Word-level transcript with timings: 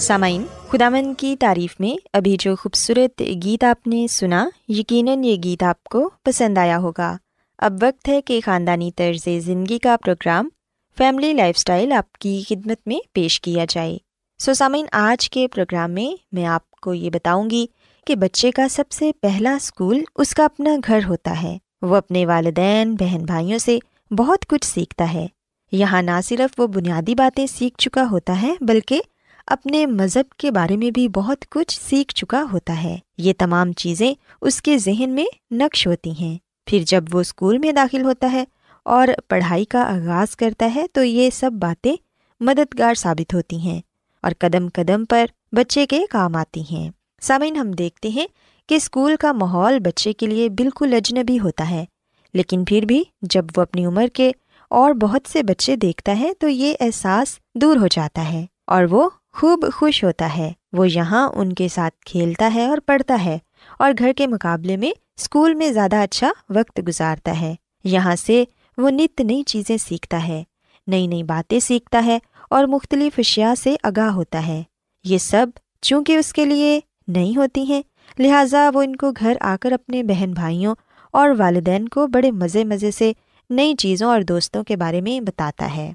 سامعین 0.09 0.43
خدامن 0.69 1.13
کی 1.13 1.35
تعریف 1.39 1.79
میں 1.79 2.07
ابھی 2.13 2.37
جو 2.39 2.55
خوبصورت 2.55 3.21
گیت 3.43 3.63
آپ 3.63 3.87
نے 3.87 4.07
سنا، 4.07 4.49
یقیناً 4.67 5.23
یہ 5.23 5.35
گیت 5.43 5.63
آپ 5.63 5.83
کو 5.83 6.09
پسند 6.23 6.57
آیا 6.57 6.77
ہوگا۔ 6.77 7.17
اب 7.57 7.73
وقت 7.81 8.09
ہے 8.09 8.21
کہ 8.21 8.39
خاندانی 8.45 8.91
طرز 8.91 9.45
زندگی 9.45 9.79
کا 9.79 9.95
پروگرام، 9.97 10.49
فیملی 10.97 11.33
لائف 11.33 11.55
اسٹائل 11.57 11.91
آپ 11.91 12.13
کی 12.13 12.43
خدمت 12.49 12.77
میں 12.85 12.99
پیش 13.13 13.41
کیا 13.41 13.65
جائے۔ 13.69 13.97
سو 14.39 14.53
سامعین، 14.53 14.85
آج 14.91 15.29
کے 15.29 15.47
پروگرام 15.47 15.91
میں 15.91 16.23
میں 16.31 16.45
آپ 16.45 16.71
کو 16.71 16.93
یہ 16.93 17.09
بتاؤں 17.09 17.49
گی 17.49 17.65
کہ 18.05 18.15
بچے 18.15 18.51
کا 18.51 18.67
سب 18.67 18.91
سے 18.91 19.11
پہلا 19.21 19.53
اسکول 19.55 20.03
اس 20.15 20.33
کا 20.33 20.45
اپنا 20.45 20.71
گھر 20.87 20.99
ہوتا 21.07 21.43
ہے۔ 21.43 21.57
وہ 21.81 21.95
اپنے 21.95 22.25
والدین، 22.25 22.95
بہن 22.95 23.21
بھائیوں 23.25 23.59
سے 23.59 23.79
بہت 24.11 24.45
کچھ 24.47 24.65
سیکھتا 24.65 25.13
ہے۔ 25.13 25.27
یہاں 25.71 26.01
نہ 26.01 26.21
صرف 26.23 26.59
وہ 26.59 26.67
بنیادی 26.67 27.15
باتیں 27.15 27.47
سیکھ 27.47 27.77
چکا 27.77 28.03
ہوتا 28.11 28.41
ہے، 28.41 28.53
بلکہ 28.61 29.01
اپنے 29.49 29.85
مذہب 29.85 30.31
کے 30.31 30.51
بارے 30.51 30.77
میں 30.77 30.91
بھی 30.91 31.07
بہت 31.07 31.45
کچھ 31.49 31.79
سیکھ 31.81 32.13
چکا 32.15 32.43
ہوتا 32.53 32.83
ہے۔ 32.83 32.97
یہ 33.17 33.33
تمام 33.37 33.71
چیزیں 33.71 34.13
اس 34.41 34.61
کے 34.61 34.77
ذہن 34.77 35.09
میں 35.09 35.25
نقش 35.51 35.87
ہوتی 35.87 36.11
ہیں۔ 36.11 36.37
پھر 36.67 36.83
جب 36.87 37.03
وہ 37.13 37.19
اسکول 37.19 37.57
میں 37.57 37.71
داخل 37.71 38.03
ہوتا 38.03 38.31
ہے 38.31 38.43
اور 38.85 39.07
پڑھائی 39.27 39.65
کا 39.65 39.81
آغاز 39.83 40.35
کرتا 40.35 40.71
ہے 40.75 40.85
تو 40.93 41.03
یہ 41.03 41.29
سب 41.29 41.51
باتیں 41.51 41.95
مددگار 42.39 42.93
ثابت 42.93 43.33
ہوتی 43.33 43.57
ہیں 43.57 43.81
اور 44.23 44.31
قدم 44.39 44.67
قدم 44.73 45.05
پر 45.05 45.25
بچے 45.51 45.85
کے 45.85 46.03
کام 46.09 46.35
آتی 46.35 46.61
ہیں۔ 46.71 46.89
سامعین، 47.21 47.55
ہم 47.55 47.71
دیکھتے 47.71 48.09
ہیں 48.09 48.27
کہ 48.69 48.75
اسکول 48.75 49.15
کا 49.15 49.31
ماحول 49.31 49.79
بچے 49.79 50.13
کے 50.13 50.25
لیے 50.25 50.49
بالکل 50.49 50.93
اجنبی 50.93 51.39
ہوتا 51.39 51.69
ہے، 51.69 51.85
لیکن 52.33 52.65
پھر 52.65 52.85
بھی 52.85 53.03
جب 53.21 53.45
وہ 53.57 53.61
اپنی 53.61 53.85
عمر 53.85 54.07
کے 54.13 54.31
اور 54.71 54.93
بہت 54.93 55.31
سے 55.31 55.43
بچے 55.43 55.75
دیکھتا 55.75 56.19
ہے 56.19 56.31
تو 56.39 56.49
یہ 56.49 56.73
احساس 56.79 57.37
دور 57.55 57.77
ہو 57.77 57.87
جاتا 57.87 58.31
ہے 58.33 58.45
اور 58.67 58.83
وہ 58.83 59.09
خوب 59.33 59.65
خوش 59.73 60.03
ہوتا 60.03 60.37
ہے۔ 60.37 60.51
وہ 60.73 60.89
یہاں 60.89 61.29
ان 61.35 61.53
کے 61.53 61.67
ساتھ 61.67 62.05
کھیلتا 62.05 62.51
ہے 62.55 62.67
اور 62.67 62.77
پڑھتا 62.85 63.17
ہے 63.25 63.37
اور 63.79 63.91
گھر 63.99 64.11
کے 64.17 64.27
مقابلے 64.27 64.77
میں 64.77 64.91
اسکول 65.17 65.53
میں 65.53 65.71
زیادہ 65.71 65.95
اچھا 65.95 66.31
وقت 66.49 66.79
گزارتا 66.87 67.41
ہے۔ 67.41 67.55
یہاں 67.83 68.15
سے 68.15 68.43
وہ 68.77 68.89
نت 68.89 69.21
نئی 69.21 69.43
چیزیں 69.43 69.77
سیکھتا 69.77 70.27
ہے، 70.27 70.43
نئی 70.87 71.07
نئی 71.07 71.23
باتیں 71.23 71.59
سیکھتا 71.59 72.05
ہے 72.05 72.19
اور 72.49 72.65
مختلف 72.65 73.13
اشیاء 73.17 73.53
سے 73.53 73.75
آگاہ 73.83 74.11
ہوتا 74.11 74.47
ہے۔ 74.47 74.63
یہ 75.03 75.17
سب 75.17 75.47
چونکہ 75.81 76.17
اس 76.17 76.33
کے 76.33 76.45
لیے 76.45 76.79
نئی 77.07 77.35
ہوتی 77.35 77.63
ہیں، 77.63 77.81
لہٰذا 78.19 78.69
وہ 78.73 78.81
ان 78.81 78.95
کو 78.95 79.11
گھر 79.11 79.37
آ 79.41 79.55
کر 79.61 79.71
اپنے 79.71 80.03
بہن 80.03 80.31
بھائیوں 80.31 80.75
اور 81.13 81.29
والدین 81.37 81.87
کو 81.87 82.07
بڑے 82.07 82.31
مزے 82.31 82.63
مزے 82.63 82.91
سے 82.91 83.13
نئی 83.49 83.75
چیزوں 83.75 84.09
اور 84.09 84.21
دوستوں 84.21 84.63
کے 84.63 84.75
بارے 84.75 85.01
میں 85.01 85.19
بتاتا 85.19 85.75
ہے۔ 85.75 85.93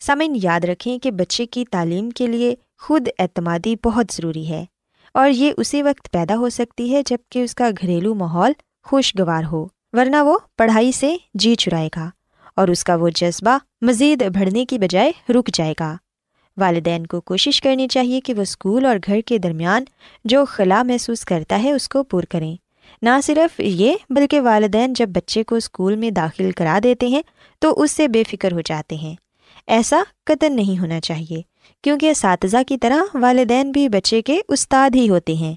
سامعین، 0.00 0.36
یاد 0.42 0.64
رکھیں 0.64 0.98
کہ 0.98 1.10
بچے 1.10 1.46
کی 1.46 1.64
تعلیم 1.64 2.10
کے 2.10 2.26
لیے 2.26 2.54
خود 2.82 3.08
اعتمادی 3.18 3.74
بہت 3.84 4.06
ضروری 4.12 4.48
ہے 4.48 4.64
اور 5.14 5.30
یہ 5.30 5.52
اسی 5.56 5.82
وقت 5.82 6.12
پیدا 6.12 6.36
ہو 6.36 6.48
سکتی 6.48 6.94
ہے 6.94 7.02
جبکہ 7.06 7.38
اس 7.38 7.54
کا 7.54 7.68
گھریلو 7.82 8.14
ماحول 8.14 8.52
خوشگوار 8.84 9.44
ہو، 9.52 9.66
ورنہ 9.92 10.16
وہ 10.22 10.38
پڑھائی 10.58 10.92
سے 10.92 11.16
جی 11.34 11.54
چرائے 11.54 11.88
گا 11.96 12.10
اور 12.56 12.68
اس 12.68 12.84
کا 12.84 12.94
وہ 12.94 13.08
جذبہ 13.14 13.58
مزید 13.80 14.22
بڑھنے 14.22 14.64
کی 14.64 14.78
بجائے 14.78 15.12
رک 15.28 15.50
جائے 15.54 15.74
گا۔ 15.80 15.96
والدین 16.56 17.06
کو 17.06 17.20
کوشش 17.20 17.60
کرنی 17.60 17.88
چاہیے 17.88 18.20
کہ 18.20 18.34
وہ 18.34 18.42
اسکول 18.42 18.86
اور 18.86 18.96
گھر 19.06 19.20
کے 19.20 19.38
درمیان 19.38 19.84
جو 20.24 20.44
خلا 20.44 20.82
محسوس 20.82 21.24
کرتا 21.24 21.62
ہے 21.62 21.72
اس 21.72 21.88
کو 21.88 22.02
پور 22.02 22.22
کریں۔ 22.22 22.56
نہ 23.02 23.20
صرف 23.24 23.60
یہ، 23.60 23.94
بلکہ 24.10 24.40
والدین 24.40 24.92
جب 24.92 25.08
بچے 25.08 25.42
کو 25.42 25.54
اسکول 25.56 25.96
میں 25.96 26.10
داخل 26.10 26.50
کرا 26.50 26.78
دیتے 26.82 27.08
ہیں 27.08 27.22
تو 27.58 27.82
اس 27.82 27.90
سے 27.92 28.08
بے 28.08 28.22
فکر 28.28 28.52
ہو 28.52 28.60
جاتے 28.60 28.94
ہیں۔ 28.94 29.14
ایسا 29.66 30.02
قطن 30.26 30.56
نہیں 30.56 30.78
ہونا 30.78 31.00
چاہیے۔ 31.00 31.51
کیونکہ 31.82 32.10
اساتذہ 32.10 32.56
کی 32.66 32.78
طرح 32.78 32.96
والدین 33.14 33.72
بھی 33.72 33.88
بچے 33.88 34.22
کے 34.22 34.40
استاد 34.48 34.90
ہی 34.94 35.08
ہوتے 35.08 35.34
ہیں۔ 35.34 35.54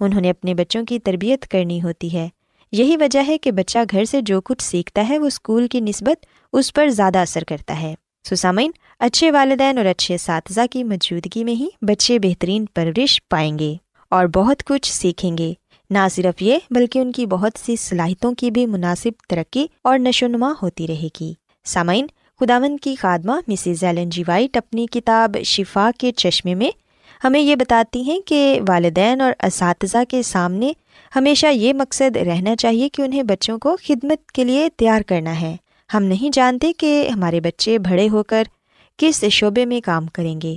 انہوں 0.00 0.20
نے 0.20 0.30
اپنے 0.30 0.54
بچوں 0.54 0.84
کی 0.84 0.98
تربیت 0.98 1.48
کرنی 1.48 1.82
ہوتی 1.82 2.12
ہے۔ 2.12 2.28
یہی 2.72 2.96
وجہ 2.96 3.20
ہے 3.28 3.38
کہ 3.38 3.52
بچہ 3.52 3.78
گھر 3.90 4.04
سے 4.04 4.20
جو 4.20 4.40
کچھ 4.40 4.62
سیکھتا 4.62 5.08
ہے 5.08 5.18
وہ 5.18 5.26
اسکول 5.26 5.68
کی 5.68 5.80
نسبت 5.80 6.26
اس 6.52 6.72
پر 6.72 6.88
زیادہ 6.88 7.18
اثر 7.18 7.44
کرتا 7.44 7.80
ہے۔ 7.80 7.94
سسامین، 8.30 8.70
اچھے 8.98 9.30
والدین 9.30 9.78
اور 9.78 9.86
اچھے 9.86 10.14
اساتذہ 10.14 10.60
کی 10.70 10.84
موجودگی 10.84 11.44
میں 11.44 11.52
ہی 11.52 11.68
بچے 11.82 12.18
بہترین 12.18 12.64
پرورش 12.74 13.20
پائیں 13.28 13.58
گے 13.58 13.74
اور 14.10 14.26
بہت 14.26 14.64
کچھ 14.64 14.92
سیکھیں 14.92 15.38
گے۔ 15.38 15.52
نہ 15.90 15.98
صرف 16.10 16.42
یہ، 16.42 16.58
بلکہ 16.70 16.98
ان 16.98 17.12
کی 17.12 17.26
بہت 17.26 17.52
سی 17.58 17.76
صلاحیتوں 17.76 18.32
کی 18.32 18.50
بھی 18.50 18.66
مناسب 18.66 19.10
ترقی 19.28 19.66
اور 19.84 19.98
نشو 19.98 20.26
نما 20.26 20.52
ہوتی 20.62 20.86
رہے 20.86 21.08
گی۔ 21.20 21.34
سامعین 21.64 22.06
خداون 22.40 22.76
کی 22.76 22.94
خادمہ 22.94 23.32
مسز 23.48 23.84
ایلن 23.84 24.08
جی 24.08 24.22
وائٹ 24.28 24.56
اپنی 24.56 24.86
کتاب 24.86 25.36
شفا 25.44 25.90
کے 25.98 26.12
چشمے 26.12 26.54
میں 26.54 26.70
ہمیں 27.24 27.40
یہ 27.40 27.56
بتاتی 27.56 28.02
ہیں 28.02 28.20
کہ 28.20 28.60
والدین 28.68 29.20
اور 29.20 29.32
اساتذہ 29.46 29.98
کے 30.08 30.22
سامنے 30.22 30.72
ہمیشہ 31.16 31.46
یہ 31.46 31.72
مقصد 31.72 32.16
رہنا 32.16 32.56
چاہیے 32.56 32.88
کہ 32.88 33.02
انہیں 33.02 33.22
بچوں 33.22 33.58
کو 33.58 33.76
خدمت 33.84 34.32
کے 34.32 34.44
لیے 34.44 34.68
تیار 34.76 35.00
کرنا 35.00 35.40
ہے۔ 35.40 35.56
ہم 35.94 36.02
نہیں 36.02 36.30
جانتے 36.32 36.72
کہ 36.72 37.08
ہمارے 37.14 37.40
بچے 37.40 37.78
بڑے 37.78 38.08
ہو 38.08 38.22
کر 38.22 38.42
کس 38.96 39.24
شعبے 39.24 39.64
میں 39.66 39.80
کام 39.80 40.06
کریں 40.06 40.40
گے۔ 40.40 40.56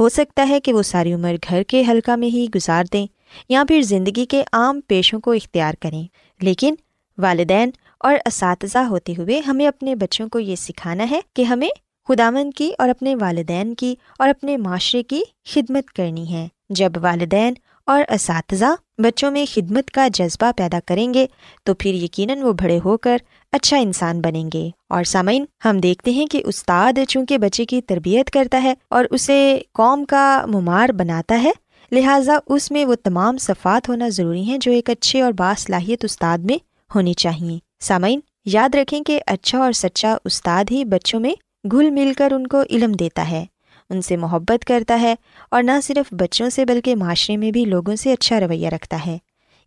ہو 0.00 0.08
سکتا 0.08 0.46
ہے 0.48 0.60
کہ 0.60 0.72
وہ 0.72 0.82
ساری 0.82 1.12
عمر 1.12 1.34
گھر 1.48 1.62
کے 1.62 1.82
حلقہ 1.88 2.10
میں 2.10 2.28
ہی 2.28 2.46
گزار 2.54 2.84
دیں 2.92 3.06
یا 3.48 3.64
پھر 3.68 3.82
زندگی 3.82 4.26
کے 4.26 4.44
عام 4.52 4.80
پیشوں 4.86 5.20
کو 5.20 5.32
اختیار 5.32 5.72
کریں۔ 5.80 6.06
لیکن 6.40 6.74
والدین 7.18 7.70
اور 8.00 8.14
اساتذہ 8.26 8.78
ہوتے 8.78 9.12
ہوئے 9.18 9.40
ہمیں 9.40 9.66
اپنے 9.66 9.94
بچوں 9.94 10.28
کو 10.28 10.38
یہ 10.38 10.56
سکھانا 10.56 11.10
ہے 11.10 11.20
کہ 11.36 11.42
ہمیں 11.42 11.68
خداون 12.08 12.50
کی 12.50 12.72
اور 12.78 12.88
اپنے 12.88 13.14
والدین 13.14 13.74
کی 13.74 13.94
اور 14.18 14.28
اپنے 14.28 14.56
معاشرے 14.56 15.02
کی 15.02 15.22
خدمت 15.44 15.90
کرنی 15.90 16.32
ہے۔ 16.32 16.48
جب 16.68 16.92
والدین 16.96 17.52
اور 17.86 18.02
اساتذہ 18.08 18.64
بچوں 18.98 19.30
میں 19.30 19.44
خدمت 19.54 19.90
کا 19.90 20.08
جذبہ 20.08 20.50
پیدا 20.56 20.78
کریں 20.86 21.14
گے، 21.14 21.26
تو 21.64 21.74
پھر 21.74 21.94
یقیناً 21.94 22.42
وہ 22.42 22.52
بڑے 22.52 22.78
ہو 22.84 22.96
کر 22.96 23.16
اچھا 23.52 23.76
انسان 23.76 24.20
بنیں 24.20 24.50
گے۔ 24.54 24.70
اور 24.88 25.04
سامعین، 25.04 25.44
ہم 25.64 25.78
دیکھتے 25.78 26.10
ہیں 26.10 26.26
کہ 26.26 26.42
استاد 26.46 26.98
چونکہ 27.08 27.38
بچے 27.38 27.64
کی 27.64 27.82
تربیت 27.82 28.30
کرتا 28.30 28.62
ہے 28.62 28.74
اور 28.90 29.04
اسے 29.10 29.58
قوم 29.72 30.04
کا 30.04 30.44
ممار 30.46 30.88
بناتا 30.88 31.42
ہے، 31.42 31.50
لہٰذا 31.92 32.38
اس 32.46 32.70
میں 32.70 32.84
وہ 32.84 32.94
تمام 33.02 33.38
صفات 33.38 33.88
ہونا 33.88 34.08
ضروری 34.08 34.42
ہیں 34.42 34.58
جو 34.58 34.72
ایک 34.72 34.90
اچھے 34.90 35.22
اور 35.22 35.32
باصلاحیت 35.32 36.04
استاد 36.04 36.38
میں 36.38 36.58
ہونی 36.94 37.14
چاہیے 37.14 37.67
سامعین، 37.80 38.20
یاد 38.44 38.74
رکھیں 38.74 39.00
کہ 39.00 39.20
اچھا 39.26 39.58
اور 39.58 39.72
سچا 39.72 40.16
استاد 40.24 40.64
ہی 40.70 40.84
بچوں 40.84 41.20
میں 41.20 41.32
گھل 41.70 41.90
مل 41.90 42.12
کر 42.18 42.32
ان 42.32 42.46
کو 42.46 42.62
علم 42.70 42.92
دیتا 42.92 43.30
ہے۔ 43.30 43.44
ان 43.90 44.02
سے 44.02 44.16
محبت 44.16 44.64
کرتا 44.64 45.00
ہے 45.00 45.14
اور 45.50 45.62
نہ 45.62 45.70
صرف 45.82 46.14
بچوں 46.14 46.50
سے 46.50 46.64
بلکہ 46.64 46.96
معاشرے 46.96 47.36
میں 47.36 47.50
بھی 47.50 47.64
لوگوں 47.64 47.96
سے 47.96 48.12
اچھا 48.12 48.40
رویہ 48.40 48.68
رکھتا 48.68 49.06
ہے۔ 49.06 49.18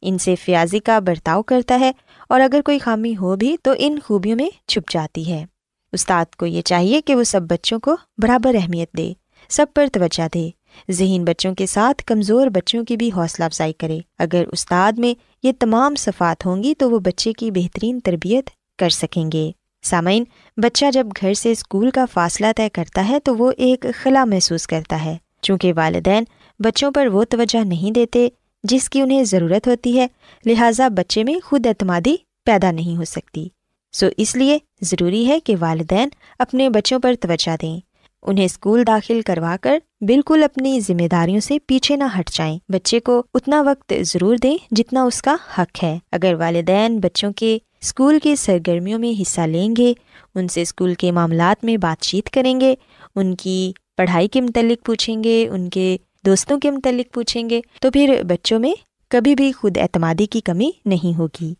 ان 0.01 0.17
سے 0.17 0.35
فیاضی 0.35 0.79
کا 0.79 0.99
برتاؤ 0.99 1.43
کرتا 1.43 1.79
ہے 1.79 1.91
اور 2.29 2.41
اگر 2.41 2.61
کوئی 2.65 2.79
خامی 2.79 3.17
ہو 3.17 3.35
بھی 3.35 3.57
تو 3.63 3.73
ان 3.77 3.99
خوبیوں 4.03 4.35
میں 4.35 4.49
چھپ 4.67 4.91
جاتی 4.91 5.31
ہے۔ 5.31 5.45
استاد 5.91 6.35
کو 6.35 6.45
یہ 6.45 6.61
چاہیے 6.61 7.01
کہ 7.01 7.15
وہ 7.15 7.23
سب 7.23 7.41
بچوں 7.41 7.79
کو 7.79 7.95
برابر 8.17 8.55
اہمیت 8.55 8.91
دے، 8.97 9.13
سب 9.49 9.65
پر 9.75 9.87
توجہ 9.93 10.27
دے۔ 10.33 10.49
ذہین 10.91 11.25
بچوں 11.25 11.55
کے 11.55 11.65
ساتھ 11.65 12.03
کمزور 12.03 12.47
بچوں 12.47 12.85
کی 12.85 12.97
بھی 12.97 13.09
حوصلہ 13.15 13.45
افزائی 13.45 13.73
کرے۔ 13.73 13.99
اگر 14.19 14.43
استاد 14.51 14.91
میں 14.97 15.19
یہ 15.43 15.51
تمام 15.59 15.95
صفات 15.95 16.45
ہوں 16.45 16.63
گی 16.63 16.73
تو 16.75 16.91
وہ 16.91 16.99
بچے 16.99 17.33
کی 17.33 17.51
بہترین 17.51 17.99
تربیت 17.99 18.49
کر 18.77 18.89
سکیں 18.89 19.31
گے۔ 19.33 19.51
سامعین، 19.83 20.23
بچہ 20.57 20.85
جب 20.93 21.07
گھر 21.21 21.33
سے 21.33 21.51
اسکول 21.51 21.89
کا 21.89 22.05
فاصلہ 22.13 22.47
طے 22.57 22.69
کرتا 22.69 23.07
ہے 23.09 23.19
تو 23.19 23.37
وہ 23.37 23.51
ایک 23.57 23.85
خلا 23.95 24.25
محسوس 24.25 24.67
کرتا 24.67 25.05
ہے۔ 25.05 25.17
چونکہ 25.41 25.73
والدین 25.75 26.23
بچوں 26.59 26.91
پر 26.91 27.07
وہ 27.07 27.23
توجہ 27.23 27.63
نہیں 27.65 27.91
دیتے 27.91 28.29
جس 28.63 28.89
کی 28.89 29.01
انہیں 29.01 29.23
ضرورت 29.23 29.67
ہوتی 29.67 29.99
ہے، 29.99 30.07
لہٰذا 30.45 30.87
بچے 30.87 31.23
میں 31.23 31.39
خود 31.43 31.65
اعتمادی 31.65 32.15
پیدا 32.45 32.71
نہیں 32.71 32.97
ہو 32.97 33.05
سکتی۔ 33.05 33.47
سو 33.91 34.05
اس 34.17 34.35
لیے 34.35 34.57
ضروری 34.81 35.27
ہے 35.27 35.39
کہ 35.39 35.55
والدین 35.59 36.09
اپنے 36.39 36.69
بچوں 36.69 36.99
پر 36.99 37.13
توجہ 37.21 37.55
دیں۔ 37.61 37.79
انہیں 38.21 38.45
اسکول 38.45 38.83
داخل 38.87 39.21
کروا 39.21 39.55
کر 39.61 39.79
بالکل 40.01 40.43
اپنی 40.43 40.79
ذمہ 40.79 41.07
داریوں 41.07 41.39
سے 41.39 41.57
پیچھے 41.65 41.95
نہ 41.95 42.03
ہٹ 42.19 42.29
جائیں۔ 42.29 42.59
بچے 42.69 42.99
کو 42.99 43.23
اتنا 43.33 43.61
وقت 43.61 43.93
ضرور 44.01 44.35
دیں 44.35 44.57
جتنا 44.71 45.03
اس 45.03 45.21
کا 45.21 45.35
حق 45.57 45.83
ہے۔ 45.83 45.99
اگر 46.11 46.33
والدین 46.33 46.99
بچوں 46.99 47.33
کے 47.33 47.57
اسکول 47.81 48.19
کی 48.23 48.35
سرگرمیوں 48.35 48.99
میں 48.99 49.21
حصہ 49.21 49.41
لیں 49.41 49.75
گے، 49.77 49.93
ان 50.35 50.47
سے 50.47 50.61
اسکول 50.61 50.93
کے 50.93 51.11
معاملات 51.11 51.65
میں 51.65 51.77
بات 51.77 52.03
چیت 52.03 52.29
کریں 52.29 52.61
گے، 52.61 52.75
ان 53.15 53.35
کی 53.35 53.73
پڑھائی 53.97 54.27
کے 54.27 54.41
متعلق 54.41 54.85
پوچھیں 54.85 55.23
گے، 55.23 55.47
ان 55.51 55.69
کے 55.69 55.97
دوستوں 56.25 56.59
کے 56.59 56.71
متعلق 56.71 57.13
پوچھیں 57.13 57.49
گے، 57.49 57.61
تو 57.81 57.91
پھر 57.91 58.21
بچوں 58.27 58.59
میں 58.59 58.73
کبھی 59.09 59.35
بھی 59.35 59.51
خود 59.51 59.77
اعتمادی 59.77 60.25
کی 60.25 60.41
کمی 60.41 60.71
نہیں 60.85 61.17
ہوگی۔ 61.17 61.53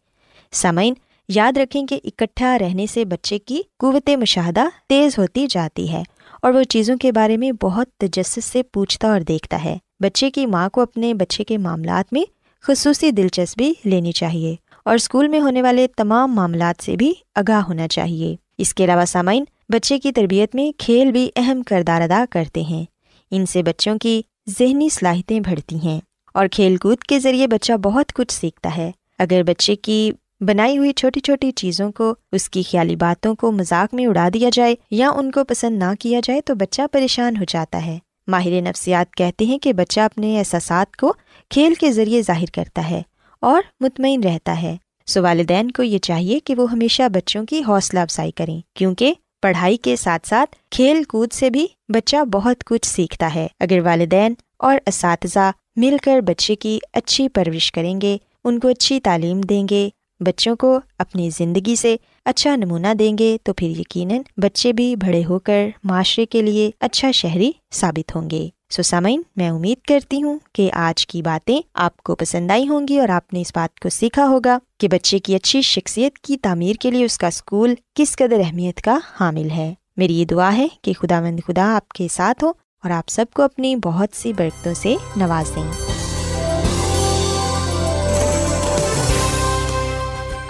سامعین، 0.51 0.94
یاد 1.30 1.58
رکھیں 1.58 1.88
کہ 1.88 2.00
اکٹھا 2.03 2.60
رہنے 2.60 2.88
سے 2.88 3.06
بچے 3.06 3.39
کی 3.39 3.62
قوت 3.80 4.10
مشاہدہ 4.10 4.63
تیز 4.89 5.18
ہوتی 5.18 5.48
جاتی 5.50 5.91
ہے۔ 5.91 6.03
اور 6.41 6.53
وہ 6.53 6.63
چیزوں 6.63 6.98
کے 6.98 7.12
بارے 7.12 7.38
میں 7.38 7.51
بہت 7.51 7.88
تجسس 7.98 8.45
سے 8.45 8.63
پوچھتا 8.63 9.07
اور 9.07 9.21
دیکھتا 9.21 9.63
ہے۔ 9.63 9.77
بچے 10.00 10.31
کی 10.31 10.45
ماں 10.45 10.69
کو 10.69 10.81
اپنے 10.81 11.13
بچے 11.13 11.43
کے 11.43 11.57
معاملات 11.57 12.13
میں 12.13 12.24
خصوصی 12.62 13.12
دلچسپی 13.12 13.74
لینی 13.86 14.12
چاہیے 14.12 14.55
اور 14.86 14.95
اسکول 14.95 15.27
میں 15.27 15.39
ہونے 15.39 15.62
والے 15.62 15.88
تمام 15.98 16.36
معاملات 16.36 16.83
سے 16.83 16.95
بھی 16.95 17.13
آگاہ 17.36 17.62
ہونا 17.62 17.88
چاہیے۔ 17.88 18.36
اس 18.57 18.74
کے 18.74 18.86
علاوہ 18.86 19.05
سامعین، 19.05 19.43
بچے 19.69 20.00
کی 20.00 20.12
تربیت 20.12 20.55
میں 20.55 20.71
کھیل 20.77 21.12
بھی 21.12 21.29
اہم 21.36 21.63
کردار 21.63 22.01
ادا 22.01 22.25
کرتے 22.29 22.62
ہیں۔ 22.62 22.86
ان 23.31 23.45
سے 23.45 23.63
بچوں 23.63 23.98
کی 23.98 24.21
ذہنی 24.50 24.89
صلاحیتیں 24.89 25.39
بڑھتی 25.39 25.75
ہیں 25.83 26.00
اور 26.33 26.48
کھیل 26.51 26.77
کود 26.77 26.98
کے 26.98 27.19
ذریعے 27.19 27.48
بچہ 27.48 27.74
بہت 27.74 28.13
کچھ 28.13 28.33
سیکھتا 28.33 28.77
ہے۔ 28.77 28.91
اگر 29.19 29.43
بچے 29.43 29.75
کی 29.75 30.12
بنائی 30.41 30.77
ہوئی 30.77 30.93
چھوٹی 30.93 31.19
چھوٹی 31.19 31.51
چیزوں 31.51 31.91
کو، 31.91 32.15
اس 32.31 32.50
کی 32.50 32.63
خیالی 32.63 32.95
باتوں 32.95 33.36
کو 33.36 33.51
مذاق 33.51 33.93
میں 33.93 34.05
اڑا 34.05 34.29
دیا 34.33 34.50
جائے 34.53 34.75
یا 34.91 35.10
ان 35.10 35.31
کو 35.31 35.43
پسند 35.43 35.77
نہ 35.77 35.93
کیا 36.00 36.19
جائے 36.24 36.41
تو 36.41 36.55
بچہ 36.55 36.81
پریشان 36.91 37.38
ہو 37.38 37.43
جاتا 37.48 37.86
ہے۔ 37.86 38.00
ماہر 38.27 38.62
نفسیات 38.62 39.15
کہتے 39.15 39.45
ہیں 39.45 39.57
کہ 39.57 39.74
بچہ 39.74 40.00
اپنے 40.00 40.38
احساسات 40.39 40.95
کو 40.95 41.13
کھیل 41.50 41.74
کے 41.74 41.91
ذریعے 41.91 42.21
ظاہر 42.21 42.51
کرتا 42.53 42.89
ہے 42.89 43.01
اور 43.39 43.62
مطمئن 43.79 44.24
رہتا 44.24 44.62
ہے۔ 44.62 44.75
سو 45.05 45.21
والدین 45.21 45.71
کو 45.71 45.83
یہ 45.83 45.98
چاہیے 45.98 46.39
کہ 46.39 46.55
وہ 46.55 46.71
ہمیشہ 46.71 47.10
بچوں 47.13 47.45
کی 47.45 47.62
حوصلہ 47.67 48.00
افزائی 48.00 48.31
کریں، 48.31 48.62
کیونکہ 48.75 49.13
پڑھائی 49.41 49.77
کے 49.77 49.95
ساتھ 49.95 50.27
ساتھ 50.27 50.55
کھیل 50.71 51.03
کود 51.03 51.31
سے 51.31 51.50
بھی 51.50 51.67
بچہ 51.89 52.24
بہت 52.24 52.63
کچھ 52.63 52.88
سیکھتا 52.88 53.36
ہے۔ 53.36 53.48
اگر 53.60 53.79
والدین 53.83 54.33
اور 54.57 54.77
اساتذہ 54.88 55.51
مل 55.75 55.98
کر 56.03 56.19
بچے 56.21 56.55
کی 56.55 56.79
اچھی 56.93 57.29
پرورش 57.29 57.71
کریں 57.71 58.01
گے، 58.01 58.17
ان 58.43 58.60
کو 58.60 58.67
اچھی 58.67 59.00
تعلیم 59.00 59.41
دیں 59.41 59.67
گے 59.69 59.89
بچوں 60.22 60.56
کو 60.56 60.80
اپنی 60.98 61.30
زندگی 61.38 61.75
سے 61.75 61.96
اچھا 62.25 62.56
نمونہ 62.56 62.94
دیں 63.00 63.18
گے 63.18 63.38
تو 63.44 63.54
پھر 63.54 63.68
یقیناً 63.68 64.22
بچے 64.38 64.74
بھی 64.74 64.96
بڑے 64.96 65.24
ہو 65.30 65.40
کر 65.40 65.68
معاشرے 65.84 66.25
کے 66.25 66.42
لیے 66.42 66.72
اچھا 66.80 67.12
شہری 67.12 67.51
ثابت 67.72 68.16
ہوں 68.16 68.30
گے۔ 68.30 68.50
سو 68.70 68.82
سامعین، 68.82 69.22
میں 69.36 69.50
امید 69.50 69.86
کرتی 69.86 70.24
ہوں 70.24 70.40
کہ 70.54 70.70
آج 70.74 71.08
کی 71.08 71.22
باتیں 71.22 71.62
آپ 71.74 71.98
کو 71.98 72.16
پسند 72.16 72.51
آئی 72.51 72.68
ہوں 72.68 72.88
گی 72.88 73.00
اور 73.00 73.10
آپ 73.10 73.34
نے 73.34 73.42
اس 73.42 73.51
بات 73.56 73.80
کو 73.80 73.90
سیکھا 73.90 74.28
ہوگا 74.28 74.58
کہ 74.78 74.88
بچے 74.88 75.20
کی 75.20 75.36
اچھی 75.36 75.62
شخصیت 75.62 76.20
کی 76.20 76.38
تعمیر 76.38 76.74
کے 76.74 76.92
لیے 76.92 77.06
اس 77.06 77.18
کا 77.18 77.28
اسکول 77.28 77.74
کس 77.96 78.16
قدر 78.16 78.40
اہمیت 78.40 78.82
کا 78.82 78.98
حامل 79.20 79.51
ہے۔ 79.51 79.74
میری 79.98 80.20
یہ 80.20 80.25
دعا 80.25 80.58
ہے 80.58 80.68
کہ 80.82 80.94
خدا 80.94 81.22
مند 81.22 81.40
خدا 81.48 81.75
آپ 81.75 81.90
کے 81.90 82.08
ساتھ 82.12 82.44
ہو 82.44 82.50
اور 82.84 82.90
آپ 82.90 83.10
سب 83.10 83.25
کو 83.34 83.44
اپنی 83.44 83.75
بہت 83.75 84.10
سی 84.13 84.34
برکتوں 84.34 84.74
سے 84.74 84.96
نواز 85.18 85.56
دیں۔ 85.56 86.00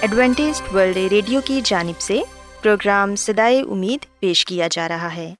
Adventist 0.00 0.62
World 0.74 0.96
Radio 0.96 1.40
کی 1.44 1.60
جانب 1.64 2.00
سے 2.00 2.20
پروگرام 2.62 3.16
سدائے 3.16 3.60
امید 3.60 4.20
پیش 4.20 4.44
کیا 4.44 4.68
جا 4.70 4.88
رہا 4.88 5.14
ہے۔ 5.14 5.34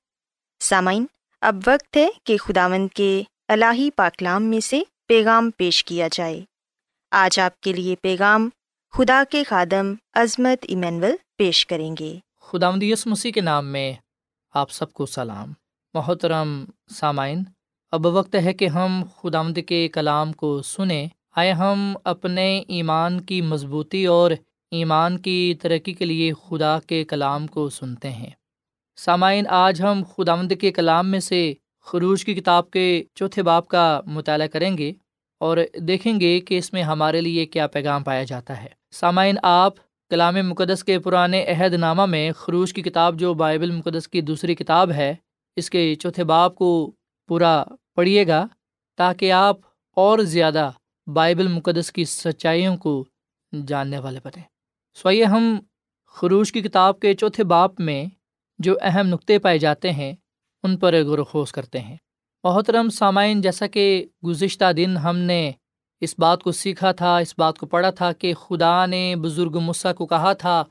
سامعین، 0.60 1.06
اب 1.40 1.56
وقت 1.66 1.96
ہے 1.96 2.08
کہ 2.24 2.36
خداوند 2.36 2.88
کے 2.88 3.22
الہی 3.48 3.90
پاکلام 3.90 4.42
میں 4.42 4.60
سے 4.60 4.82
پیغام 5.08 5.50
پیش 5.56 5.84
کیا 5.84 6.08
جائے۔ 6.12 6.40
آج 7.10 7.40
آپ 7.40 7.60
کے 7.60 7.72
لیے 7.72 7.96
پیغام 7.96 8.48
خدا 8.92 9.22
کے 9.30 9.44
خادم 9.44 9.94
عظمت 10.12 10.64
ایمینول 10.68 11.16
پیش 11.38 11.66
کریں 11.66 11.94
گے۔ 12.00 12.18
خدا 12.40 12.70
یس 12.82 13.06
مسیح 13.06 13.32
کے 13.32 13.40
نام 13.40 13.66
میں 13.66 13.92
آپ 14.54 14.70
سب 14.70 14.92
کو 14.92 15.06
سلام۔ 15.06 15.52
محترم 15.94 16.64
سامعین، 16.94 17.42
اب 17.92 18.06
وقت 18.06 18.34
ہے 18.34 18.52
کہ 18.52 18.68
ہم 18.68 19.02
خدامد 19.16 19.58
کے 19.66 19.88
کلام 19.88 20.32
کو 20.32 20.62
سنیں۔ 20.62 21.06
آئے 21.36 21.52
ہم 21.52 21.96
اپنے 22.04 22.62
ایمان 22.68 23.20
کی 23.20 23.40
مضبوطی 23.40 24.06
اور 24.06 24.30
ایمان 24.70 25.18
کی 25.18 25.54
ترقی 25.62 25.92
کے 25.92 26.04
لیے 26.04 26.32
خدا 26.32 26.78
کے 26.86 27.04
کلام 27.04 27.46
کو 27.46 27.70
سنتے 27.70 28.10
ہیں۔ 28.10 28.30
سامعین، 28.96 29.44
آج 29.48 29.82
ہم 29.82 30.02
خدامد 30.16 30.52
کے 30.60 30.72
کلام 30.72 31.10
میں 31.10 31.20
سے 31.20 31.54
خروج 31.80 32.24
کی 32.24 32.34
کتاب 32.34 32.70
کے 32.70 33.04
چوتھے 33.14 33.42
باپ 33.42 33.68
کا 33.68 34.00
مطالعہ 34.06 34.46
کریں 34.46 34.78
گے 34.78 34.92
اور 35.40 35.58
دیکھیں 35.78 36.20
گے 36.20 36.40
کہ 36.40 36.58
اس 36.58 36.72
میں 36.72 36.82
ہمارے 36.82 37.20
لیے 37.20 37.46
کیا 37.46 37.66
پیغام 37.66 38.02
پایا 38.02 38.24
جاتا 38.24 38.62
ہے۔ 38.62 38.68
سامعین، 38.90 39.36
آپ 39.42 39.74
کلام 40.10 40.34
مقدس 40.34 40.84
کے 40.84 40.98
پرانے 40.98 41.44
عہد 41.44 41.74
نامہ 41.74 42.06
میں 42.06 42.32
خروج 42.32 42.72
کی 42.72 42.82
کتاب 42.82 43.18
جو 43.18 43.34
بائبل 43.34 43.70
مقدس 43.70 44.08
کی 44.08 44.20
دوسری 44.20 44.54
کتاب 44.54 44.90
ہے، 44.90 45.14
اس 45.56 45.70
کے 45.70 45.94
چوتھے 45.94 46.24
باپ 46.24 46.54
کو 46.54 46.92
پورا 47.28 47.64
پڑھیے 47.94 48.26
گا 48.26 48.46
تاکہ 48.96 49.32
آپ 49.32 49.56
اور 49.96 50.18
زیادہ 50.18 50.70
بائبل 51.06 51.48
مقدس 51.48 51.92
کی 51.92 52.04
سچائیوں 52.04 52.76
کو 52.76 53.04
جاننے 53.66 53.98
والے 53.98 54.20
بنیں۔ 54.24 54.42
سوئیے 54.94 55.24
ہم 55.24 55.60
خروج 56.06 56.52
کی 56.52 56.60
کتاب 56.60 57.00
کے 57.00 57.14
چوتھے 57.14 57.44
باپ 57.44 57.80
میں 57.80 58.06
جو 58.58 58.76
اہم 58.82 59.06
نقطے 59.06 59.38
پائے 59.38 59.58
جاتے 59.58 59.92
ہیں، 59.92 60.14
ان 60.62 60.76
پر 60.76 60.94
غور 61.04 61.18
و 61.18 61.44
کرتے 61.44 61.80
ہیں۔ 61.80 61.96
محترم 62.44 62.88
سامعین، 62.88 63.40
جیسا 63.40 63.66
کہ 63.66 64.06
گزشتہ 64.26 64.72
دن 64.72 64.96
ہم 64.96 65.18
نے 65.18 65.52
اس 66.00 66.14
بات 66.18 66.42
کو 66.42 66.52
سیکھا 66.52 66.92
تھا، 66.92 67.18
اس 67.18 67.34
بات 67.38 67.58
کو 67.58 67.66
پڑھا 67.66 67.90
تھا 67.90 68.12
کہ 68.12 68.34
خدا 68.34 68.86
نے 68.86 69.16
بزرگ 69.16 69.58
مسا 69.62 69.92
کو 69.92 70.06
کہا 70.06 70.32
تھا 70.32 70.64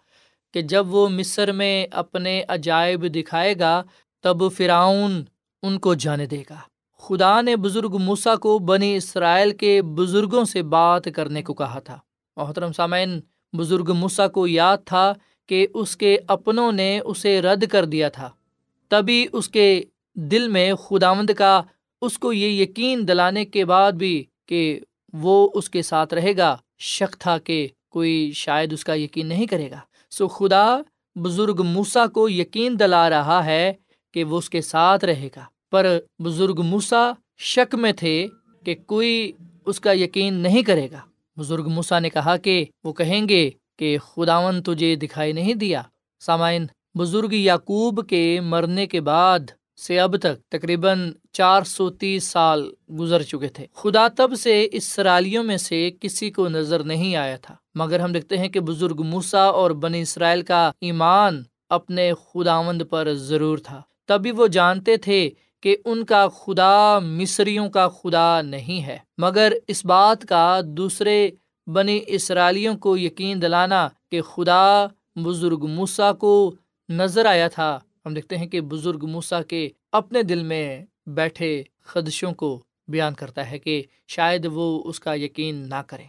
کہ 0.54 0.62
جب 0.62 0.94
وہ 0.94 1.10
مصر 1.10 1.52
میں 1.52 1.88
اپنے 1.92 2.44
عجائب 2.48 3.16
دکھائے 3.16 3.60
گا، 3.60 3.84
تب 4.24 4.52
فراؤن 4.58 5.24
ان 5.64 5.80
کو 5.80 5.94
جانے 5.94 6.26
دے 6.26 6.44
گا۔ 6.50 6.58
خدا 6.98 7.42
نے 7.42 7.56
بزرگ 7.56 7.98
موسا 7.98 8.36
کو 8.36 8.60
بنی 8.60 8.96
اسرائیل 8.96 9.58
کے 9.58 9.82
بزرگوں 9.82 10.46
سے 10.46 10.64
بات 10.64 11.04
کرنے 11.16 11.44
کو 11.44 11.54
کہا 11.54 11.80
تھا۔ 11.80 12.00
محترم 12.36 12.72
سامعین 12.72 13.20
بزرگ 13.54 13.94
مسا 13.94 14.28
کو 14.28 14.48
یاد 14.48 14.78
تھا 14.86 15.14
کہ 15.48 15.68
اس 15.74 15.98
کے 15.98 16.18
اپنوں 16.28 16.72
نے 16.72 17.00
اسے 17.00 17.42
رد 17.42 17.68
کر 17.68 17.86
دیا 17.86 18.10
تھا۔ 18.10 18.30
تبھی 18.90 19.28
اس 19.34 19.50
کے 19.50 19.84
دل 20.16 20.48
میں 20.48 20.74
خداوند 20.74 21.30
کا 21.30 21.62
اس 22.02 22.20
کو 22.20 22.34
یہ 22.34 22.64
یقین 22.64 23.08
دلانے 23.08 23.46
کے 23.46 23.66
بعد 23.66 23.92
بھی 23.92 24.24
کہ 24.46 24.80
وہ 25.14 25.50
اس 25.54 25.70
کے 25.70 25.82
ساتھ 25.82 26.14
رہے 26.14 26.38
گا۔ 26.38 26.58
شک 26.80 27.16
تھا 27.20 27.38
کہ 27.38 27.68
کوئی 27.90 28.32
شاید 28.32 28.74
اس 28.74 28.84
کا 28.84 28.94
یقین 28.94 29.28
نہیں 29.28 29.46
کرے 29.46 29.72
گا۔ 29.72 29.80
سو 30.12 30.28
خدا 30.28 30.78
بزرگ 31.16 31.64
موسا 31.64 32.08
کو 32.08 32.30
یقین 32.30 32.80
دلا 32.80 33.10
رہا 33.10 33.46
ہے 33.46 33.74
کہ 34.14 34.24
وہ 34.24 34.38
اس 34.38 34.50
کے 34.50 34.62
ساتھ 34.62 35.06
رہے 35.06 35.30
گا۔ 35.36 35.42
پر 35.72 36.00
بزرگ 36.20 36.62
موسا 36.62 37.12
شک 37.38 37.76
میں 37.76 37.92
تھے 37.92 38.28
کہ 38.66 38.76
کوئی 38.86 39.32
اس 39.66 39.80
کا 39.80 39.92
یقین 39.92 40.34
نہیں 40.34 40.64
کرے 40.64 40.88
گا۔ 40.92 41.00
بزرگ 41.40 41.68
موسا 41.68 42.00
نے 42.00 42.10
کہا 42.10 42.38
کہ 42.38 42.66
وہ 42.84 42.94
کہیں 42.94 43.30
گے 43.30 43.50
کہ 43.80 43.98
خداون 43.98 44.64
تجھے 44.64 44.96
دکھائی 44.96 45.32
نہیں 45.32 45.54
دیا۔ 45.54 45.82
سامعین، 46.20 46.68
بزرگ 46.98 47.34
یعقوب 47.34 48.10
کے 48.10 48.40
مرنے 48.42 48.88
کے 48.88 49.02
بعد 49.02 49.40
سے 49.88 50.00
اب 50.00 50.18
تک 50.18 50.50
تقریباً 50.50 51.12
چار 51.32 51.64
سو 51.64 51.90
تیس 51.90 52.24
سال 52.24 52.72
گزر 53.00 53.22
چکے 53.24 53.48
تھے۔ 53.48 53.66
خدا 53.74 54.08
تب 54.18 54.36
سے 54.40 54.68
اسرائیلیوں 54.72 55.44
میں 55.44 55.58
سے 55.58 55.92
کسی 56.02 56.32
کو 56.32 56.50
نظر 56.50 56.84
نہیں 56.84 57.16
آیا 57.16 57.38
تھا۔ 57.38 57.56
مگر 57.76 58.00
ہم 58.00 58.12
دیکھتے 58.12 58.38
ہیں 58.38 58.50
کہ 58.50 58.60
بزرگ 58.60 59.02
موسا 59.04 59.44
اور 59.44 59.72
بنی 59.72 60.02
اسرائیل 60.02 60.42
کا 60.42 60.72
ایمان 60.82 61.44
اپنے 61.70 62.12
خداوند 62.14 62.82
پر 62.90 63.14
ضرور 63.14 63.58
تھا۔ 63.58 63.82
تبھی 64.08 64.32
وہ 64.32 64.48
جانتے 64.48 64.98
تھے 64.98 65.30
کہ 65.62 65.76
ان 65.86 66.06
کا 66.06 66.28
خدا 66.28 67.00
مصریوں 67.00 67.70
کا 67.70 67.88
خدا 67.90 68.42
نہیں 68.42 68.84
ہے، 68.84 68.98
مگر 69.18 69.54
اس 69.68 69.86
بات 69.86 70.26
کا 70.30 70.62
دوسرے 70.66 71.30
بنی 71.68 72.00
اسرائیلیوں 72.08 72.78
کو 72.78 72.98
یقین 72.98 73.42
دلانا 73.42 73.88
کہ 74.12 74.22
خدا 74.22 74.86
بزرگ 75.16 75.66
موسا 75.66 76.14
کو 76.14 76.56
نظر 76.90 77.26
آیا 77.26 77.48
تھا۔ 77.48 77.80
ہم 78.06 78.14
دیکھتے 78.14 78.38
ہیں 78.38 78.48
کہ 78.48 78.62
بزرگ 78.62 79.06
موسا 79.06 79.42
کے 79.42 79.70
اپنے 79.92 80.24
دل 80.24 80.44
میں 80.44 80.86
بیٹھے 81.08 81.64
خدشوں 81.84 82.32
کو 82.32 82.64
بیان 82.88 83.14
کرتا 83.14 83.52
ہے 83.52 83.60
کہ 83.60 83.84
شاید 84.08 84.48
وہ 84.52 84.84
اس 84.86 85.00
کا 85.00 85.14
یقین 85.14 85.56
نہ 85.70 85.82
کرے۔ 85.88 86.04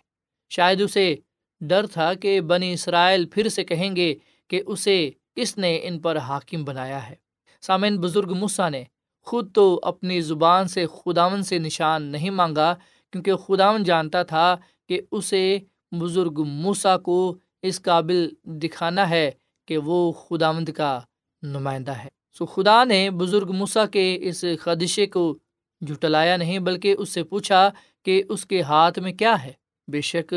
شاید 0.50 0.80
اسے 0.80 1.16
ڈر 1.60 1.86
تھا 1.86 2.14
کہ 2.14 2.40
بنی 2.40 2.72
اسرائیل 2.72 3.26
پھر 3.26 3.48
سے 3.48 3.64
کہیں 3.64 3.96
گے 3.96 4.14
کہ 4.48 4.62
اسے 4.66 5.10
کس 5.36 5.58
نے 5.58 5.80
ان 5.82 5.98
پر 5.98 6.16
حاکم 6.18 6.64
بنایا 6.64 7.08
ہے۔ 7.10 7.14
سامعین، 7.60 7.98
بزرگ 8.00 8.34
موسا 8.34 8.68
نے 8.68 8.84
خود 9.22 9.52
تو 9.54 9.80
اپنی 9.82 10.20
زبان 10.20 10.68
سے 10.68 10.86
خداون 10.86 11.42
سے 11.42 11.58
نشان 11.58 12.02
نہیں 12.02 12.30
مانگا، 12.30 12.74
کیونکہ 13.12 13.34
خداون 13.36 13.82
جانتا 13.82 14.22
تھا 14.22 14.56
کہ 14.88 15.00
اسے 15.10 15.58
بزرگ 15.92 16.42
موسا 16.44 16.96
کو 16.98 17.36
اس 17.62 17.82
قابل 17.82 18.28
دکھانا 18.44 19.10
ہے 19.10 19.30
کہ 19.68 19.78
وہ 19.78 20.12
خداوند 20.12 20.68
کا 20.68 21.00
نمائندہ 21.42 21.92
ہے۔ 21.92 22.08
سو 22.32 22.46
خدا 22.46 22.84
نے 22.84 23.10
بزرگ 23.10 23.52
موسا 23.52 23.86
کے 23.86 24.18
اس 24.20 24.44
خدشے 24.60 25.06
کو 25.06 25.38
جھٹلایا 25.80 26.36
نہیں، 26.36 26.58
بلکہ 26.58 26.94
اس 26.98 27.08
سے 27.08 27.22
پوچھا 27.22 27.70
کہ 28.02 28.22
اس 28.28 28.46
کے 28.46 28.62
ہاتھ 28.62 28.98
میں 28.98 29.12
کیا 29.12 29.44
ہے۔ 29.44 29.52
بے 29.88 30.00
شک 30.00 30.34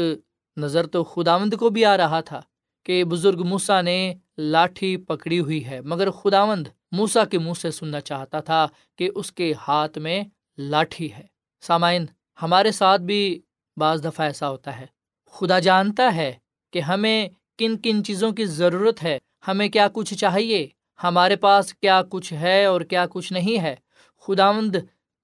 نظر 0.57 0.87
تو 0.87 1.03
خداوند 1.03 1.53
کو 1.53 1.69
بھی 1.69 1.85
آ 1.85 1.97
رہا 1.97 2.19
تھا 2.21 2.41
کہ 2.85 3.03
بزرگ 3.03 3.43
موسا 3.43 3.81
نے 3.81 4.13
لاٹھی 4.37 4.97
پکڑی 4.97 5.39
ہوئی 5.39 5.65
ہے، 5.65 5.81
مگر 5.81 6.11
خداوند 6.11 6.67
موسا 6.93 7.25
کے 7.25 7.39
منہ 7.39 7.53
سے 7.53 7.71
سننا 7.71 8.01
چاہتا 8.01 8.39
تھا 8.39 8.67
کہ 8.95 9.09
اس 9.15 9.31
کے 9.31 9.53
ہاتھ 9.67 9.97
میں 9.97 10.23
لاٹھی 10.57 11.13
ہے۔ 11.13 11.23
سامعین، 11.61 12.05
ہمارے 12.41 12.71
ساتھ 12.71 13.01
بھی 13.01 13.41
بعض 13.77 14.05
دفعہ 14.05 14.25
ایسا 14.25 14.49
ہوتا 14.49 14.79
ہے۔ 14.79 14.85
خدا 15.31 15.59
جانتا 15.59 16.15
ہے 16.15 16.33
کہ 16.73 16.79
ہمیں 16.79 17.29
کن 17.57 17.77
کن 17.77 18.03
چیزوں 18.03 18.31
کی 18.31 18.45
ضرورت 18.45 19.03
ہے۔ 19.03 19.17
ہمیں 19.47 19.69
کیا 19.69 19.87
کچھ 19.93 20.13
چاہیے؟ 20.13 20.67
ہمارے 21.03 21.35
پاس 21.35 21.73
کیا 21.73 22.01
کچھ 22.09 22.33
ہے 22.33 22.65
اور 22.65 22.81
کیا 22.81 23.05
کچھ 23.09 23.33
نہیں 23.33 23.61
ہے؟ 23.61 23.75
خداوند 24.21 24.75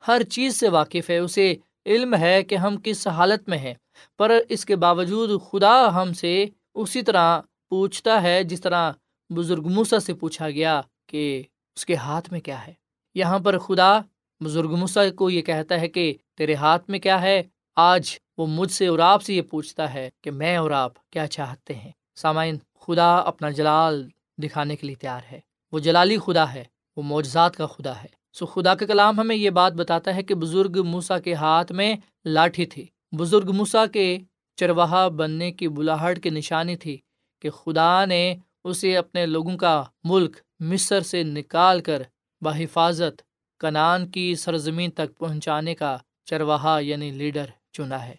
ہر 0.08 0.24
چیز 0.24 0.60
سے 0.60 0.70
واقف 0.70 1.10
ہے۔ 1.10 1.18
اسے 1.18 1.56
علم 1.86 2.16
ہے 2.16 2.44
کہ 2.44 2.56
ہم 2.56 2.76
کس 2.84 3.08
حالت 3.08 3.50
میں 3.50 3.58
ہیں۔ 3.58 3.74
پر 4.18 4.32
اس 4.50 4.66
کے 4.66 4.76
باوجود 4.76 5.30
خدا 5.52 6.02
ہم 6.02 6.14
سے 6.14 6.46
اسی 6.76 7.02
طرح 7.02 7.42
پوچھتا 7.70 8.24
ہے، 8.24 8.44
جس 8.44 8.62
طرح 8.62 8.92
بزرگ 9.30 9.68
موسا 9.68 10.00
سے 10.00 10.14
پوچھا 10.14 10.50
گیا 10.50 10.82
کہ 11.08 11.44
اس 11.80 11.86
کے 11.86 11.96
ہاتھ 11.96 12.32
میں 12.32 12.40
کیا 12.40 12.68
ہے؟ 12.68 12.74
یہاں 13.16 13.40
پر 13.40 13.58
خدا 13.58 14.00
بزرگ 14.44 14.76
موسا 14.76 15.10
کو 15.10 15.30
یہ 15.30 15.42
کہتا 15.42 15.80
ہے 15.80 15.88
کہ 15.88 16.14
تیرے 16.38 16.56
ہاتھ 16.56 16.90
میں 16.90 17.00
کیا 17.00 17.22
ہے؟ 17.22 17.44
آج 17.76 18.18
وہ 18.38 18.48
مجھ 18.48 18.72
سے 18.72 18.88
اور 18.88 19.00
آپ 19.00 19.24
سے 19.24 19.34
یہ 19.34 19.42
پوچھتا 19.42 19.94
ہے 19.94 20.10
کہ 20.22 20.32
میں 20.32 20.58
اور 20.58 20.72
آپ 20.72 21.10
کیا 21.10 21.28
چاہتے 21.28 21.76
ہیں؟ 21.76 21.92
سامعین، 22.16 22.58
خدا 22.80 23.16
اپنا 23.16 23.50
جلال 23.50 24.10
دکھانے 24.38 24.76
کے 24.76 24.88
لیے 24.88 24.96
تیار 24.96 25.20
ہے۔ 25.32 25.40
وہ 25.72 25.80
جلالی 25.80 26.18
خدا 26.18 26.54
ہے، 26.54 26.64
وہ 26.98 27.04
معجزات 27.04 27.56
کا 27.56 27.66
خدا 27.66 27.96
ہے۔ 27.96 28.08
سو 28.34 28.46
خدا 28.46 28.76
کا 28.76 28.86
کلام 28.86 29.20
ہمیں 29.20 29.36
یہ 29.36 29.50
بات 29.50 29.74
بتاتا 29.74 30.16
ہے 30.16 30.24
کہ 30.24 30.36
بزرگ 30.36 30.84
موسا 30.86 31.20
کے 31.20 31.34
ہاتھ 31.34 31.72
میں 31.72 31.96
لاٹھی 32.26 32.66
تھی۔ 32.66 32.86
بزرگ 33.12 33.52
موسا 33.52 33.86
کے 33.86 34.18
چرواہا 34.56 35.08
بننے 35.08 35.52
کی 35.52 35.68
بلاہٹ 35.68 36.24
کی 36.24 36.30
نشانی 36.30 36.76
تھی 36.76 36.98
کہ 37.42 37.50
خدا 37.50 38.06
نے 38.06 38.36
اسے 38.64 38.98
اپنے 38.98 39.26
لوگوں 39.26 39.58
کا 39.58 39.84
ملک 40.04 40.38
مصر 40.60 41.02
سے 41.02 41.24
نکال 41.24 41.82
کر 41.82 42.04
بحفاظت 42.42 43.22
کنان 43.60 44.08
کی 44.08 44.36
سرزمین 44.36 44.92
تک 44.92 45.18
پہنچانے 45.18 45.76
کا 45.76 45.98
چرواہا 46.26 46.80
یعنی 46.80 47.12
لیڈر 47.12 47.46
چنا 47.74 48.06
ہے۔ 48.06 48.16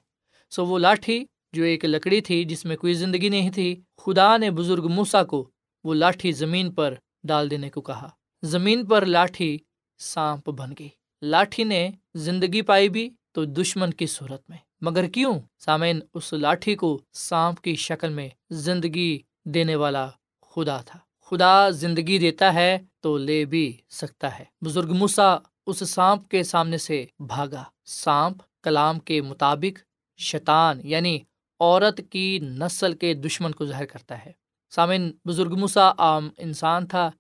سو 0.51 0.67
وہ 0.67 0.79
لاٹھی 0.79 1.25
جو 1.53 1.63
ایک 1.63 1.85
لکڑی 1.85 2.21
تھی 2.21 2.45
جس 2.45 2.65
میں 2.65 2.77
کوئی 2.77 2.95
زندگی 2.95 3.29
نہیں 3.29 3.51
تھی، 3.51 3.81
خدا 3.97 4.37
نے 4.37 4.51
بزرگ 4.51 4.89
موسا 4.89 5.25
کو 5.25 5.51
وہ 5.85 5.95
لاٹھی 5.95 6.33
زمین 6.33 6.73
پر 6.73 6.95
ڈال 7.25 7.51
دینے 7.51 7.71
کو 7.71 7.81
کہا۔ 7.81 8.09
زمین 8.43 8.87
پر 8.87 9.07
لاٹھی 9.07 9.59
سانپ 9.99 10.51
بن 10.51 10.71
گئی۔ 10.79 10.89
لاٹھی 11.23 11.65
نے 11.65 11.91
زندگی 12.15 12.63
پائی 12.63 12.89
بھی 12.89 13.11
تو 13.33 13.45
دشمن 13.45 13.91
کی 13.91 14.07
صورت 14.07 14.51
میں۔ 14.51 14.59
مگر 14.81 15.07
کیوں؟ 15.07 15.41
سامعین، 15.59 16.01
اس 16.15 16.33
لاٹھی 16.33 16.75
کو 16.75 17.03
سانپ 17.13 17.61
کی 17.61 17.75
شکل 17.75 18.09
میں 18.09 18.29
زندگی 18.51 19.19
دینے 19.45 19.77
والا 19.77 20.11
خدا 20.51 20.77
تھا۔ 20.77 20.99
خدا 21.31 21.71
زندگی 21.71 22.19
دیتا 22.19 22.55
ہے 22.55 22.79
تو 23.01 23.19
لے 23.19 23.45
بھی 23.45 23.77
سکتا 23.91 24.39
ہے۔ 24.39 24.45
بزرگ 24.65 24.93
موسا 24.93 25.37
اس 25.67 25.91
سانپ 25.91 26.29
کے 26.29 26.43
سامنے 26.43 26.79
سے 26.79 27.07
بھاگا۔ 27.19 27.65
سانپ 27.85 28.37
کلام 28.63 28.99
کے 28.99 29.21
مطابق 29.21 29.79
شیطان 30.19 30.81
یعنی 30.85 31.19
عورت 31.61 32.01
کی 32.11 32.39
نسل 32.43 32.93
کے 32.93 33.15
دشمن 33.15 33.53
کو 33.53 33.67
ظاہر 33.67 33.85
کرتا 33.85 34.25
ہے۔ 34.27 34.33
سامن 34.71 35.11
بزرگ 35.25 35.55
مسا 35.55 35.93
عام 35.99 36.29
انسان 36.39 36.87
تھا 36.87 37.11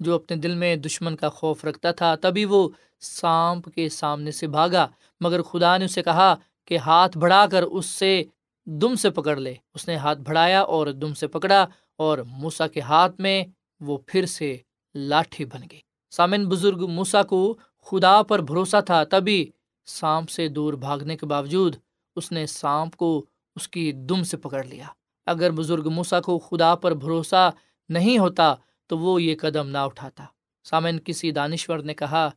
جو 0.00 0.14
اپنے 0.14 0.36
دل 0.36 0.54
میں 0.54 0.76
دشمن 0.76 1.16
کا 1.16 1.28
خوف 1.28 1.64
رکھتا 1.64 1.92
تھا، 1.92 2.14
تبھی 2.14 2.44
وہ 2.44 2.68
سانپ 3.00 3.74
کے 3.74 3.88
سامنے 3.88 4.30
سے 4.30 4.46
بھاگا۔ 4.46 4.88
مگر 5.20 5.42
خدا 5.42 5.76
نے 5.76 5.84
اسے 5.84 6.02
کہا 6.02 6.34
کہ 6.64 6.78
ہاتھ 6.78 7.18
بڑھا 7.18 7.46
کر 7.46 7.62
اس 7.62 7.86
سے 7.86 8.24
دم 8.66 8.94
سے 8.94 9.10
پکڑ 9.10 9.36
لے۔ 9.36 9.54
اس 9.74 9.88
نے 9.88 9.96
ہاتھ 9.96 10.18
بڑھایا 10.18 10.62
اور 10.62 10.86
دم 10.86 11.14
سے 11.14 11.26
پکڑا۔ 11.26 11.66
اور 11.96 12.18
موسا 12.18 12.66
کے 12.66 12.80
ہاتھ 12.80 13.20
میں 13.20 13.44
وہ 13.80 13.98
پھر 14.06 14.26
سے 14.26 14.56
لاٹھی 14.94 15.44
بن 15.44 15.60
گئی۔ 15.70 15.80
سامن 16.10 16.48
بزرگ 16.48 16.86
موسا 16.86 17.22
کو 17.22 17.56
خدا 17.82 18.22
پر 18.22 18.38
بھروسہ 18.38 18.80
تھا، 18.80 19.04
تبھی 19.04 19.50
سانپ 19.86 20.30
سے 20.30 20.48
دور 20.48 20.74
بھاگنے 20.74 21.16
کے 21.16 21.26
باوجود 21.26 21.76
اس 22.16 22.32
نے 22.32 22.46
سانپ 22.46 22.96
کو 22.96 23.24
اس 23.56 23.68
کی 23.68 23.92
دم 23.92 24.22
سے 24.22 24.36
پکڑ 24.36 24.64
لیا۔ 24.64 24.86
اگر 25.26 25.50
بزرگ 25.50 25.88
موسا 25.88 26.20
کو 26.20 26.38
خدا 26.38 26.74
پر 26.74 26.94
بھروسہ 26.94 27.50
نہیں 27.88 28.18
ہوتا 28.18 28.54
تو 28.86 28.98
وہ 28.98 29.22
یہ 29.22 29.34
قدم 29.40 29.68
نہ 29.68 29.78
اٹھاتا۔ 29.78 30.24
سامن 30.64 30.98
کسی 31.04 31.30
دانشور 31.30 31.78
نے 31.78 31.94
کہا، 31.94 32.28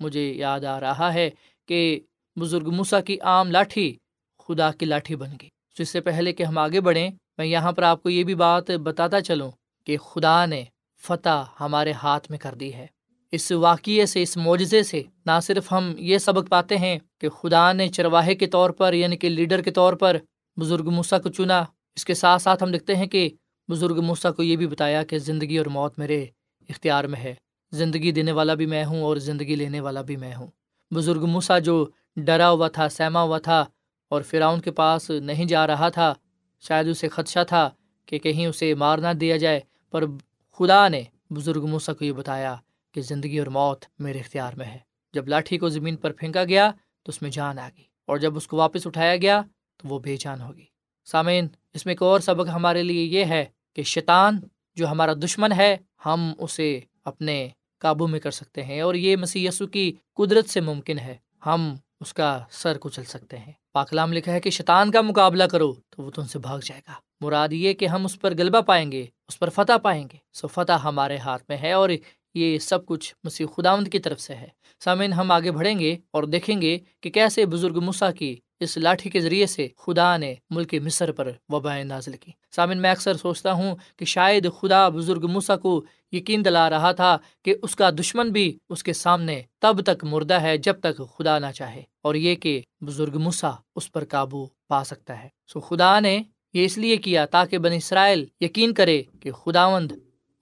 مجھے 0.00 0.32
یاد 0.32 0.64
آ 0.64 0.80
رہا 0.80 1.14
ہے 1.14 1.30
کہ 1.68 2.00
بزرگ 2.36 2.70
موسا 2.70 3.00
کی 3.00 3.20
عام 3.20 3.50
لاٹھی 3.50 3.96
خدا 4.38 4.70
کی 4.70 4.86
لاٹھی 4.86 5.16
بن 5.16 5.30
گئی 5.40 5.48
اس 5.78 5.88
سے 5.88 6.00
پہلے 6.00 6.32
کہ 6.32 6.42
ہم 6.42 6.58
آگے 6.58 6.80
بڑھیں۔ 6.80 7.10
میں 7.38 7.46
یہاں 7.46 7.72
پر 7.72 7.82
آپ 7.82 8.02
کو 8.02 8.10
یہ 8.10 8.24
بھی 8.24 8.34
بات 8.34 8.70
بتاتا 8.70 9.20
چلوں 9.20 9.50
کہ 9.84 9.96
خدا 9.96 10.46
نے 10.46 10.64
فتح 11.02 11.44
ہمارے 11.60 11.92
ہاتھ 11.92 12.30
میں 12.30 12.38
کر 12.38 12.54
دی 12.54 12.74
ہے۔ 12.74 12.86
اس 13.32 13.52
واقعے 13.52 14.06
سے، 14.06 14.22
اس 14.22 14.36
معجزے 14.36 14.82
سے 14.82 15.02
نہ 15.26 15.40
صرف 15.42 15.72
ہم 15.72 15.94
یہ 15.98 16.18
سبق 16.18 16.48
پاتے 16.48 16.76
ہیں 16.76 16.98
کہ 17.20 17.28
خدا 17.28 17.72
نے 17.72 17.88
چرواہے 17.88 18.34
کے 18.34 18.46
طور 18.46 18.70
پر 18.70 18.92
یعنی 18.92 19.16
کہ 19.16 19.28
لیڈر 19.28 19.62
کے 19.62 19.70
طور 19.70 19.92
پر 19.92 20.16
بزرگ 20.56 20.90
موسا 20.90 21.18
کو 21.18 21.28
چنا۔ 21.28 21.64
اس 21.96 22.04
کے 22.04 22.14
ساتھ 22.14 22.42
ساتھ 22.42 22.62
ہم 22.62 22.72
دیکھتے 22.72 22.96
ہیں 22.96 23.06
کہ 23.06 23.30
بزرگ 23.68 24.00
موسا 24.00 24.30
کو 24.30 24.42
یہ 24.42 24.56
بھی 24.56 24.66
بتایا 24.66 25.04
کہ 25.04 25.18
زندگی 25.18 25.58
اور 25.58 25.66
موت 25.66 25.98
میرے 25.98 26.26
اختیار 26.68 27.04
میں 27.04 27.20
ہے۔ 27.20 27.34
زندگی 27.72 28.12
دینے 28.12 28.32
والا 28.32 28.54
بھی 28.54 28.66
میں 28.66 28.84
ہوں 28.84 29.02
اور 29.02 29.16
زندگی 29.16 29.54
لینے 29.54 29.80
والا 29.80 30.02
بھی 30.02 30.16
میں 30.16 30.34
ہوں۔ 30.34 30.46
بزرگ 30.94 31.24
موسا 31.26 31.58
جو 31.58 31.86
ڈرا 32.16 32.50
ہوا 32.50 32.68
تھا، 32.68 32.88
سہما 32.88 33.22
ہوا 33.22 33.38
تھا 33.38 33.64
اور 34.08 34.22
فرعون 34.22 34.60
کے 34.60 34.70
پاس 34.70 35.10
نہیں 35.10 35.44
جا 35.44 35.66
رہا 35.66 35.88
تھا 35.88 36.14
شاید 36.64 36.88
اسے 36.88 37.08
خدشہ 37.08 37.44
تھا 37.48 37.68
کہ 38.08 38.18
کہیں 38.18 38.46
اسے 38.46 38.74
مار 38.74 38.98
نہ 38.98 39.12
دیا 39.20 39.36
جائے، 39.36 39.60
پر 39.92 40.04
خدا 40.60 40.86
نے 40.88 41.02
بزرگ 41.30 41.66
موسا 41.66 41.92
کو 41.92 42.04
یہ 42.04 42.12
بتایا 42.12 42.54
کہ 42.94 43.00
زندگی 43.02 43.38
اور 43.38 43.46
موت 43.48 43.84
میرے 43.98 44.18
اختیار 44.20 44.52
میں 44.56 44.66
ہے۔ 44.66 44.78
جب 45.14 45.28
لاٹھی 45.28 45.58
کو 45.58 45.68
زمین 45.68 45.96
پر 45.96 46.12
پھینکا 46.12 46.44
گیا 46.44 46.70
تو 47.02 47.10
اس 47.10 47.22
میں 47.22 47.30
جان 47.30 47.58
آ 47.58 47.68
گئی، 47.68 47.84
اور 48.08 48.18
جب 48.18 48.36
اس 48.36 48.46
کو 48.46 48.56
واپس 48.56 48.86
اٹھایا 48.86 49.16
گیا 49.16 49.40
تو 49.80 49.88
وہ 49.88 49.98
بے 49.98 50.16
جان 50.16 50.40
ہوگی۔ 50.40 50.64
سامعین، 51.06 51.48
اس 51.74 51.86
میں 51.86 51.92
ایک 51.92 52.02
اور 52.02 52.20
سبق 52.20 52.48
ہمارے 52.48 52.82
لیے 52.82 53.04
یہ 53.04 53.24
ہے 53.24 53.44
کہ 53.76 53.82
شیطان 53.84 54.40
جو 54.76 54.86
ہمارا 54.88 55.12
دشمن 55.14 55.52
ہے، 55.52 55.76
ہم 56.06 56.32
اسے 56.38 56.78
اپنے 57.04 57.36
قابو 57.82 58.06
میں 58.06 58.20
کر 58.20 58.30
سکتے 58.30 58.62
ہیں، 58.64 58.80
اور 58.80 58.94
یہ 58.94 59.16
مسی 59.16 59.46
کی 59.72 59.92
قدرت 60.16 60.48
سے 60.50 60.60
ممکن 60.60 60.98
ہے۔ 60.98 61.16
ہم 61.46 61.74
اس 62.00 62.12
کا 62.14 62.38
سر 62.50 62.78
کچل 62.80 63.04
سکتے 63.04 63.38
ہیں۔ 63.38 63.52
پاکلام 63.72 64.12
لکھا 64.12 64.32
ہے 64.32 64.40
کہ 64.40 64.50
شیطان 64.50 64.90
کا 64.90 65.00
مقابلہ 65.00 65.44
کرو 65.44 65.72
تو 65.72 66.02
وہ 66.02 66.10
تم 66.10 66.22
سے 66.22 66.38
بھاگ 66.38 66.58
جائے 66.64 66.80
گا۔ 66.88 66.92
مراد 67.20 67.48
یہ 67.52 67.72
کہ 67.72 67.86
ہم 67.86 68.04
اس 68.04 68.20
پر 68.20 68.34
غلبہ 68.38 68.60
پائیں 68.60 68.92
گے، 68.92 69.06
اس 69.28 69.38
پر 69.38 69.48
فتح 69.48 69.76
پائیں 69.82 70.08
گے۔ 70.12 70.16
سو 70.32 70.48
فتح 70.48 70.72
ہمارے 70.72 71.16
ہاتھ 71.16 71.42
میں 71.48 71.56
ہے 71.56 71.72
اور 71.72 71.90
یہ 72.34 72.58
سب 72.58 72.86
کچھ 72.86 73.14
مسیح 73.24 73.46
خداوند 73.56 73.88
کی 73.88 73.98
طرف 73.98 74.20
سے 74.20 74.34
ہے۔ 74.34 74.48
سامعین، 74.80 75.12
ہم 75.12 75.30
آگے 75.30 75.50
بڑھیں 75.50 75.78
گے 75.78 75.96
اور 76.10 76.22
دیکھیں 76.22 76.62
گے 76.62 76.78
کہ 77.00 77.10
کیسے 77.10 77.46
بزرگ 77.46 77.80
مسا 77.80 78.10
کی 78.10 78.36
اس 78.62 78.76
لاٹھی 78.76 79.10
کے 79.10 79.20
ذریعے 79.20 79.46
سے 79.46 79.66
خدا 79.78 80.16
نے 80.16 80.34
ملک 80.50 80.74
مصر 80.82 81.12
پر 81.12 81.30
وبائیں 81.48 81.84
نازل 81.84 82.16
کی۔ 82.16 82.32
سامن، 82.50 82.78
میں 82.78 82.90
اکثر 82.90 83.16
سوچتا 83.16 83.52
ہوں 83.52 83.76
کہ 83.96 84.04
شاید 84.04 84.48
خدا 84.60 84.88
بزرگ 84.88 85.26
مسا 85.26 85.56
کو 85.56 85.80
یقین 86.12 86.44
دلا 86.44 86.68
رہا 86.70 86.92
تھا 86.92 87.16
کہ 87.44 87.54
اس 87.62 87.76
کا 87.76 87.90
دشمن 87.90 88.30
بھی 88.30 88.46
اس 88.68 88.82
کے 88.82 88.92
سامنے 88.92 89.40
تب 89.60 89.82
تک 89.82 90.04
مردہ 90.04 90.40
ہے 90.40 90.56
جب 90.58 90.80
تک 90.80 91.00
خدا 91.16 91.38
نہ 91.38 91.50
چاہے، 91.54 91.82
اور 92.02 92.14
یہ 92.14 92.34
کہ 92.34 92.60
بزرگ 92.80 93.18
مسا 93.18 93.50
اس 93.76 93.90
پر 93.92 94.04
قابو 94.04 94.46
پا 94.68 94.82
سکتا 94.84 95.22
ہے۔ 95.22 95.28
سو 95.46 95.60
خدا 95.60 95.98
نے 96.00 96.20
یہ 96.54 96.64
اس 96.64 96.78
لیے 96.78 96.96
کیا 96.96 97.26
تاکہ 97.26 97.58
بن 97.58 97.72
اسرائیل 97.72 98.24
یقین 98.40 98.74
کرے 98.74 99.02
کہ 99.20 99.30
خداوند 99.32 99.92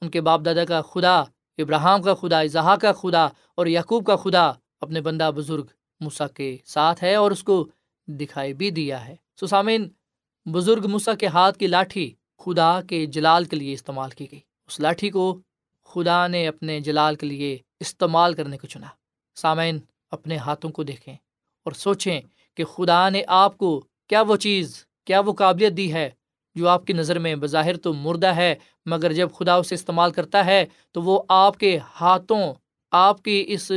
ان 0.02 0.09
کے 0.11 0.20
باپ 0.20 0.44
دادا 0.44 0.64
کا 0.64 0.80
خدا 0.83 1.18
ابراہم 1.59 2.02
کا 2.02 2.14
خدا 2.14 2.40
اظہا 2.40 2.76
کا 2.76 2.92
خدا 2.92 3.24
اور 3.54 3.66
یعقوب 3.66 4.06
کا 4.06 4.16
خدا 4.16 4.50
اپنے 4.80 5.00
بندہ 5.00 5.30
بزرگ 5.37 5.66
مسا 6.00 6.26
کے 6.26 6.56
ساتھ 6.64 7.02
ہے 7.04 7.14
اور 7.14 7.30
اس 7.30 7.42
کو 7.42 7.56
دکھائی 8.11 8.55
بھی 8.55 8.70
دیا 8.70 9.09
ہے۔ 9.09 9.16
سسامین، 9.40 9.88
بزرگ 10.46 10.87
مسا 10.87 11.14
کے 11.14 11.27
ہاتھ 11.27 11.59
کی 11.59 11.66
لاٹھی 11.66 12.14
خدا 12.38 12.81
کے 12.83 13.07
جلال 13.07 13.44
کے 13.44 13.57
لیے 13.57 13.73
استعمال 13.73 14.11
کی 14.11 14.27
گئی۔ 14.33 14.40
اس 14.68 14.81
لاٹھی 14.81 15.11
کو 15.11 15.40
خدا 15.85 16.27
نے 16.27 16.46
اپنے 16.49 16.81
جلال 16.81 17.14
کے 17.14 17.27
لیے 17.27 17.59
استعمال 17.81 18.35
کرنے 18.35 18.59
کو 18.59 18.66
چنا۔ 18.66 18.87
سامعین، 19.35 19.79
اپنے 20.11 20.37
ہاتھوں 20.37 20.70
کو 20.70 20.83
دیکھیں 20.83 21.14
اور 21.64 21.73
سوچیں 21.73 22.20
کہ 22.55 22.64
خدا 22.64 23.09
نے 23.09 23.23
آپ 23.27 23.59
کو 23.59 23.85
کیا 24.09 24.23
وہ 24.23 24.37
چیز، 24.37 24.87
کیا 25.05 25.20
وہ 25.20 25.33
قابلیت 25.33 25.77
دی 25.77 25.92
ہے 25.92 26.11
جو 26.55 26.68
آپ 26.68 26.87
کی 26.87 26.92
نظر 26.92 27.18
میں 27.18 27.35
بظاہر 27.37 27.77
تو 27.77 27.92
مردہ 27.94 28.35
ہے، 28.37 28.55
مگر 28.87 29.12
جب 29.12 29.29
خدا 29.33 29.55
اسے 29.55 29.75
استعمال 29.75 30.12
کرتا 30.12 30.44
ہے 30.46 30.66
تو 30.92 31.03
وہ 31.03 31.23
آپ 31.29 31.59
کے 31.59 31.79
ہاتھوں، 32.01 32.55
آپ 32.90 33.23
کی 33.23 33.44
اس 33.49 33.73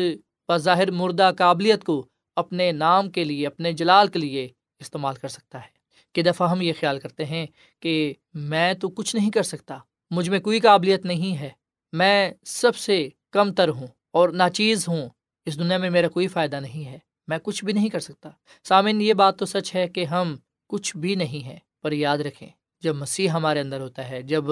بظاہر 0.50 0.92
مردہ 0.92 1.32
قابلیت 1.38 1.84
کو 1.84 2.06
اپنے 2.36 2.72
نام 2.72 3.10
کے 3.10 3.24
لیے، 3.24 3.48
اپنے 3.48 3.72
جلال 3.72 4.08
کے 4.08 4.20
لیے 4.20 4.48
استعمال 4.80 5.16
کر 5.16 5.28
سکتا 5.28 5.60
ہے۔ 5.60 5.84
کہ 6.14 6.22
دفعہ 6.22 6.50
ہم 6.50 6.62
یہ 6.62 6.74
خیال 6.80 7.00
کرتے 7.00 7.26
ہیں 7.26 7.48
کہ 7.80 8.14
میں 8.34 8.74
تو 8.74 8.90
کچھ 8.90 9.16
نہیں 9.16 9.32
کر 9.32 9.44
سکتا، 9.44 9.78
مجھ 10.12 10.30
میں 10.30 10.40
کوئی 10.40 10.60
قابلیت 10.60 11.06
نہیں 11.06 11.38
ہے۔ 11.38 11.50
میں 11.92 12.32
سب 12.46 12.76
سے 12.76 13.10
کم 13.32 13.54
تر 13.54 13.70
ہوں 13.70 13.88
اور 14.12 14.30
ناچیز 14.30 14.88
ہوں۔ 14.88 15.10
اس 15.46 15.60
دنیا 15.60 15.78
میں 15.78 15.90
میرا 15.90 16.08
کوئی 16.08 16.28
فائدہ 16.28 16.60
نہیں 16.60 16.86
ہے، 16.86 16.98
میں 17.28 17.38
کچھ 17.44 17.66
بھی 17.66 17.74
نہیں 17.74 17.90
کر 17.90 18.00
سکتا۔ 18.00 18.30
سامن 18.64 19.02
یہ 19.02 19.14
بات 19.14 19.40
تو 19.40 19.46
سچ 19.46 19.76
ہے 19.76 19.88
کہ 19.88 20.06
ہم 20.06 20.36
کچھ 20.68 20.98
بھی 20.98 21.16
نہیں 21.16 21.46
ہیں، 21.46 21.60
پر 21.82 21.92
یاد 21.92 22.18
رکھیں، 22.18 22.50
جب 22.82 22.96
مسیح 22.96 23.30
ہمارے 23.30 23.60
اندر 23.60 23.80
ہوتا 23.80 24.10
ہے، 24.10 24.22
جب 24.22 24.44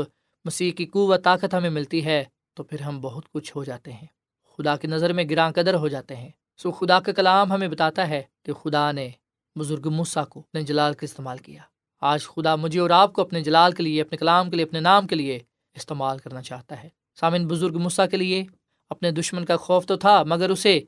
مسیح 0.46 0.72
کی 0.72 0.86
قوت 0.86 1.24
طاقت 1.24 1.54
ہمیں 1.54 1.70
ملتی 1.70 2.06
ہے، 2.06 2.24
تو 2.54 2.64
پھر 2.64 2.82
ہم 2.82 3.02
بہت 3.02 3.32
کچھ 3.32 3.58
ہو 3.58 3.64
جاتے 3.64 3.94
ہیں۔ 3.94 4.08
خدا 4.58 4.78
کی 4.78 4.88
نظر 4.88 5.14
میں 5.14 5.24
گراں 5.30 5.52
قدر 5.52 5.74
ہو 5.74 5.88
جاتے 5.88 6.16
ہیں۔ 6.16 6.30
سو 6.64 6.72
خدا 6.72 7.00
کا 7.00 7.12
کلام 7.12 7.52
ہمیں 7.52 7.68
بتاتا 7.68 8.10
ہے 8.10 8.22
کہ 8.44 8.54
خدا 8.54 8.92
نے 8.92 9.10
بزرگ 9.56 9.90
مسا 9.90 10.24
کو 10.24 10.40
اپنے 10.40 10.62
جلال 10.62 10.94
کا 10.94 11.04
استعمال 11.04 11.38
کیا۔ 11.38 11.62
آج 12.02 12.24
خدا 12.24 12.56
مجھے 12.56 12.80
اور 12.80 12.90
آپ 12.90 13.14
کو 13.14 13.22
اپنے 13.22 13.42
جلال 13.42 13.72
کے 13.72 13.84
لیے، 13.84 14.02
اپنے 14.02 14.18
کلام 14.18 14.50
کے 14.50 14.56
لیے، 14.56 14.66
اپنے 14.66 14.80
نام 14.80 15.08
کے 15.08 15.16
لیے 15.16 15.40
استعمال 15.76 16.18
کرنا 16.18 16.42
چاہتا 16.42 16.84
ہے۔ 16.84 16.90
سامن 17.16 17.48
بزرگ 17.48 17.78
مسا 17.78 18.06
کے 18.06 18.18
لیے 18.18 18.44
اپنے 18.90 19.12
دشمن 19.12 19.46
کا 19.46 19.58
خوف 19.58 19.86
تو 19.86 19.98
تھا، 19.98 20.24
مگر 20.24 20.50
اسے 20.50 20.80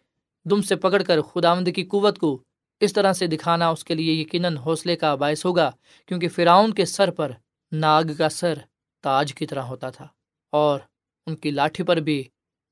دم 0.45 0.61
سے 0.61 0.75
پکڑ 0.75 1.03
کر 1.03 1.21
خدا 1.21 1.55
کی 1.75 1.83
قوت 1.83 2.19
کو 2.19 2.43
اس 2.79 2.93
طرح 2.93 3.13
سے 3.13 3.27
دکھانا 3.27 3.69
اس 3.69 3.83
کے 3.83 3.95
لیے 3.95 4.13
یقیناً 4.13 4.57
حوصلے 4.57 4.95
کا 4.95 5.15
باعث 5.15 5.45
ہوگا، 5.45 5.71
کیونکہ 6.05 6.27
فراؤن 6.27 6.73
کے 6.73 6.85
سر 6.85 7.11
پر 7.11 7.31
ناگ 7.71 8.03
کا 8.17 8.29
سر 8.29 8.57
تاج 9.01 9.33
کی 9.33 9.45
طرح 9.45 9.61
ہوتا 9.61 9.89
تھا 9.89 10.07
اور 10.49 10.79
ان 11.27 11.35
کی 11.35 11.51
لاٹھی 11.51 11.83
پر 11.83 11.97
بھی 11.97 12.23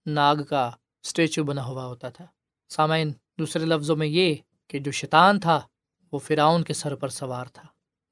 ناگ 0.06 0.36
کا 0.36 0.72
اسٹیچو 1.04 1.44
بنا 1.44 1.66
ہوا 1.66 1.86
ہوتا 1.86 2.10
تھا۔ 2.10 2.26
سامعین، 2.72 3.12
دوسرے 3.40 3.66
لفظوں 3.66 3.96
میں 3.96 4.08
یہ 4.08 4.36
کہ 4.68 4.80
جو 4.80 4.92
شیطان 4.92 5.40
تھا، 5.40 5.62
وہ 6.12 6.20
فراؤن 6.20 6.64
کے 6.64 6.74
سر 6.74 6.96
پر 6.96 7.08
سوار 7.08 7.46
تھا۔ 7.46 7.64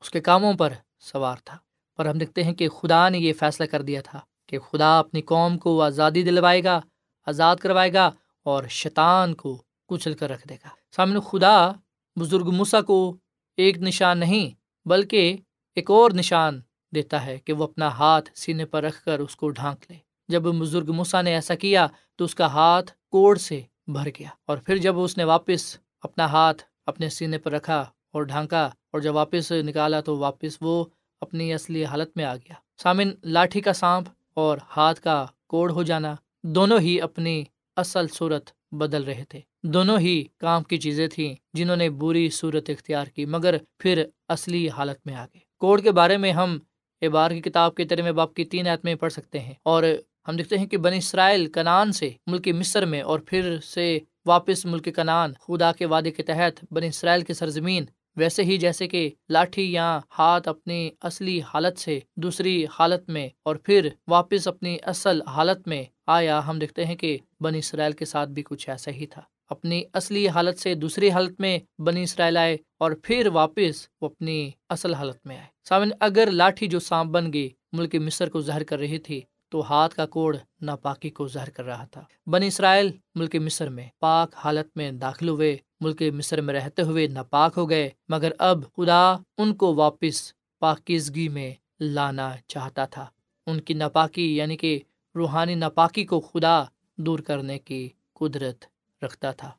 اس 0.02 0.10
کے 0.10 0.20
کاموں 0.20 0.54
پر 0.54 0.74
سوار 1.00 1.36
تھا۔ 1.44 1.58
پر 1.98 2.06
ہم 2.06 2.18
دیکھتے 2.18 2.44
ہیں 2.44 2.54
کہ 2.54 2.70
خدا 2.70 3.10
نے 3.10 3.20
یہ 3.20 3.34
فیصلہ 3.34 3.66
کر 3.66 3.82
دیا 3.82 4.02
تھا 4.02 4.20
کہ 4.46 4.60
خدا 4.60 5.00
اپنی 5.00 5.22
قوم 5.22 5.58
کو 5.58 5.82
آزادی 5.82 6.24
دلوائے 6.24 6.64
گا، 6.64 6.82
آزاد 7.26 7.56
کروائے 7.56 7.94
گا 7.94 8.12
اور 8.44 8.64
شیطان 8.70 9.34
کو 9.34 9.62
کچل 9.88 10.14
کر 10.14 10.30
رکھ 10.30 10.48
دے 10.48 10.56
گا۔ 10.56 10.70
سامنے 10.96 11.20
خدا 11.32 11.72
بزرگ 12.20 12.50
مسا 12.52 12.82
کو 12.82 13.18
ایک 13.58 13.78
نشان 13.78 14.18
نہیں، 14.18 14.50
بلکہ 14.90 15.38
ایک 15.76 15.92
اور 15.92 16.12
نشان 16.12 16.62
دیتا 16.96 17.26
ہے 17.26 17.40
کہ 17.40 17.54
وہ 17.54 17.64
اپنا 17.64 17.88
ہاتھ 17.88 18.30
سینے 18.36 18.66
پر 18.66 18.84
رکھ 18.84 19.06
کر 19.06 19.20
اس 19.20 19.36
کو 19.36 19.50
ڈھانک 19.50 19.92
لے۔ 19.92 19.98
جب 20.28 20.42
بزرگ 20.42 20.92
مسا 20.92 21.22
نے 21.22 21.34
ایسا 21.34 21.56
کیا 21.56 21.88
تو 22.16 22.26
اس 22.26 22.36
کا 22.36 22.48
ہاتھ 22.48 22.92
کوڑ 23.12 23.38
سے 23.38 23.62
بھر 23.94 24.08
گیا۔ 24.08 24.30
اور 24.46 24.58
پھر 24.58 24.78
جب 24.78 25.00
اس 25.00 25.18
نے 25.18 25.24
واپس 25.24 25.78
اپنا 26.02 26.26
ہاتھ 26.26 26.64
اپنے 26.86 27.10
سینے 27.10 27.38
پر 27.38 27.52
رکھا 27.52 27.86
اور 28.12 28.22
ڈھانکا 28.22 28.66
اور 28.66 29.00
جب 29.00 29.16
واپس 29.16 29.52
نکالا 29.52 30.02
تو 30.02 30.18
واپس 30.18 30.58
وہ 30.62 30.86
اپنی 31.22 31.54
اصلی 31.54 31.86
حالت 31.86 32.18
میں 32.18 32.26
آ 32.26 32.36
گیا۔ 32.36 32.54
سامن، 32.84 33.12
لاٹھی 33.24 33.62
کا 33.62 33.74
سانپ 33.74 34.08
اور 34.34 34.58
ہاتھ 34.78 35.02
کا 35.02 35.26
کوڑ 35.48 35.72
ہو 35.72 35.84
جانا 35.84 36.16
دونوں 36.44 36.80
ہی 36.80 37.02
اپنی 37.02 37.44
اصل 37.76 38.08
صورت 38.08 38.50
بدل 38.72 39.04
رہے 39.04 39.24
تھے۔ 39.30 39.40
دونوں 39.64 40.00
ہی 40.00 40.24
کام 40.38 40.64
کی 40.64 40.78
چیزیں 40.78 41.08
تھیں 41.08 41.36
جنہوں 41.54 41.76
نے 41.76 41.90
بری 41.90 42.30
صورت 42.30 42.70
اختیار 42.70 43.06
کی، 43.06 43.26
مگر 43.26 43.56
پھر 43.78 44.06
اصلی 44.28 44.70
حالت 44.70 45.08
میں 45.08 45.16
آ 45.16 45.26
گئے۔ 45.26 45.40
کوڑ 45.60 45.82
کے 45.82 45.92
بارے 45.92 46.18
میں 46.18 46.32
ہم 46.32 46.60
اعبار 47.02 47.32
کی 47.32 47.42
کتاب 47.42 47.76
کے 47.76 47.86
ترے 47.86 48.02
میں 48.02 48.12
باپ 48.12 48.34
کی 48.34 48.46
تین 48.46 48.68
میں 48.84 48.96
پڑھ 48.96 49.14
سکتے 49.14 49.40
ہیں۔ 49.40 49.54
اور 49.64 49.84
ہم 50.30 50.36
دیکھتے 50.36 50.58
ہیں 50.58 50.66
کہ 50.66 50.78
بنی 50.78 50.98
اسرائیل 50.98 51.46
کنان 51.48 51.92
سے 51.92 52.10
ملک 52.28 52.48
مصر 52.48 52.86
میں 52.86 53.02
اور 53.02 53.20
پھر 53.20 53.60
سے 53.60 54.00
واپس 54.26 54.66
ملک 54.66 54.96
کنان 54.96 55.34
خدا 55.40 55.72
کے 55.72 55.86
وعدے 55.86 56.12
کے 56.12 56.24
تحت 56.24 56.66
بنی 56.72 56.88
اسرائیل 56.88 57.22
کی 57.22 57.34
سرزمین، 57.34 57.86
ویسے 58.16 58.44
ہی 58.44 58.58
جیسے 58.58 58.88
کہ 58.88 59.10
لاٹھی 59.30 59.74
یا 59.74 60.00
ہاتھ 60.20 60.48
اپنی 60.48 60.90
اصلی 61.02 61.42
حالت 61.42 61.80
سے 61.80 62.00
دوسری 62.16 62.66
حالت 62.80 63.10
میں 63.10 63.30
اور 63.44 63.56
پھر 63.56 63.90
واپس 64.08 64.48
اپنی 64.48 64.78
اصل 64.84 65.22
حالت 65.22 65.68
میں 65.68 65.84
آیا، 66.08 66.48
ہم 66.48 66.60
دیکھتے 66.60 66.86
ہیں 66.86 66.96
کہ 66.96 67.18
بنی 67.40 67.60
اسرائیل 67.60 67.92
کے 67.92 68.06
ساتھ 68.06 68.30
بھی 68.30 68.44
کچھ 68.44 68.70
ایسا 68.70 68.92
ہی 68.92 69.06
تھا۔ 69.06 69.22
اپنی 69.50 69.84
اصلی 69.94 70.28
حالت 70.28 70.60
سے 70.60 70.74
دوسری 70.76 71.12
حالت 71.12 71.42
میں 71.42 71.58
بنی 71.80 72.04
اسرائیل 72.04 72.38
آئے 72.38 72.58
اور 72.78 72.92
پھر 73.04 73.28
واپس 73.28 73.88
وہ 74.02 74.10
اپنی 74.10 74.50
اصل 74.70 74.94
حالت 74.94 75.26
میں 75.26 75.38
آئے۔ 75.38 75.48
سامن 75.70 75.90
اگر 76.00 76.32
لاٹھی 76.32 76.68
جو 76.68 76.80
سانپ 76.80 77.12
بن 77.12 77.34
گئی 77.34 77.50
ملک 77.74 77.96
مصر 77.96 78.30
کو 78.30 78.42
زہر 78.42 78.64
کر 78.64 78.80
رہی 78.80 78.98
تھی 78.98 79.22
تو 79.50 79.62
ہاتھ 79.62 79.96
کا 79.96 80.06
کوڑ 80.06 80.38
ناپاکی 80.62 81.10
کو 81.10 81.28
زہر 81.28 81.50
کر 81.50 81.64
رہا 81.64 81.86
تھا۔ 81.86 82.04
بنی 82.28 82.48
اسرائیل 82.48 82.92
ملک 83.16 83.36
مصر 83.36 83.70
میں 83.70 83.88
پاک 84.00 84.36
حالت 84.36 84.78
میں 84.78 84.92
داخل 84.92 85.30
ہوئے، 85.30 85.58
ملک 85.82 86.04
مصر 86.14 86.42
میں 86.42 86.54
رہتے 86.54 86.82
ہوئے 86.82 87.08
ناپاک 87.08 87.54
ہو 87.58 87.70
گئے، 87.70 87.90
مگر 88.10 88.32
اب 88.40 88.64
خدا 88.78 89.16
ان 89.38 89.56
کو 89.56 89.76
واپس 89.76 90.34
پاکیزگی 90.60 91.30
میں 91.30 91.54
لانا 91.80 92.36
چاہتا 92.48 92.86
تھا۔ 92.86 93.06
ان 93.48 93.60
کی 93.60 93.74
ناپاکی 93.74 94.38
یعنی 94.38 94.58
کہ 94.58 94.80
روحانی 95.16 95.56
ناپاکی 95.56 96.06
کو 96.06 96.20
خدا 96.20 96.64
دور 96.96 97.20
کرنے 97.20 97.60
کی 97.60 97.90
قدرت 98.14 98.66
رکھتا 99.04 99.32
تھا۔ 99.32 99.52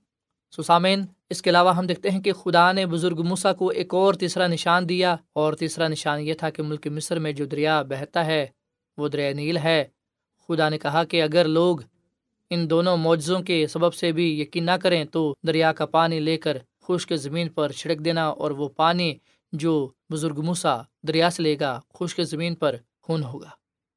سسامین 0.56 1.04
اس 1.30 1.42
کے 1.42 1.50
علاوہ 1.50 1.76
ہم 1.76 1.86
دیکھتے 1.86 2.10
ہیں 2.10 2.20
کہ 2.20 2.32
خدا 2.32 2.72
نے 2.72 2.86
بزرگ 2.86 3.22
مسا 3.22 3.52
کو 3.52 3.68
ایک 3.68 3.94
اور 3.94 4.14
تیسرا 4.14 4.46
نشان 4.46 4.88
دیا 4.88 5.16
اور 5.32 5.52
تیسرا 5.52 5.88
نشان 5.88 6.20
یہ 6.20 6.34
تھا 6.34 6.50
کہ 6.50 6.62
ملک 6.62 6.86
مصر 6.86 7.18
میں 7.18 7.32
جو 7.32 7.44
دریا 7.44 7.82
بہتا 7.82 8.26
ہے 8.26 8.46
وہ 9.00 9.08
دریا 9.08 9.32
نیل 9.32 9.56
ہے۔ 9.56 9.84
خدا 10.48 10.68
نے 10.68 10.78
کہا 10.78 11.04
کہ 11.04 11.22
اگر 11.22 11.48
لوگ 11.48 11.76
ان 12.50 12.70
دونوں 12.70 12.96
معجزوں 12.96 13.40
کے 13.40 13.66
سبب 13.66 13.94
سے 13.94 14.12
بھی 14.12 14.40
یقین 14.40 14.64
نہ 14.64 14.70
کریں 14.70 15.04
تو 15.04 15.34
دریا 15.46 15.72
کا 15.72 15.86
پانی 15.86 16.20
لے 16.20 16.36
کر 16.36 16.58
خشک 16.82 17.16
زمین 17.16 17.48
پر 17.48 17.72
چھڑک 17.72 17.98
دینا 17.98 18.28
اور 18.28 18.50
وہ 18.50 18.68
پانی 18.68 19.14
جو 19.52 19.88
بزرگ 20.12 20.40
مسا 20.44 20.76
دریا 21.02 21.30
سے 21.30 21.42
لے 21.42 21.56
گا، 21.60 21.80
خشک 21.94 22.20
زمین 22.22 22.54
پر 22.54 22.76
خون 23.02 23.22
ہوگا۔ 23.24 23.50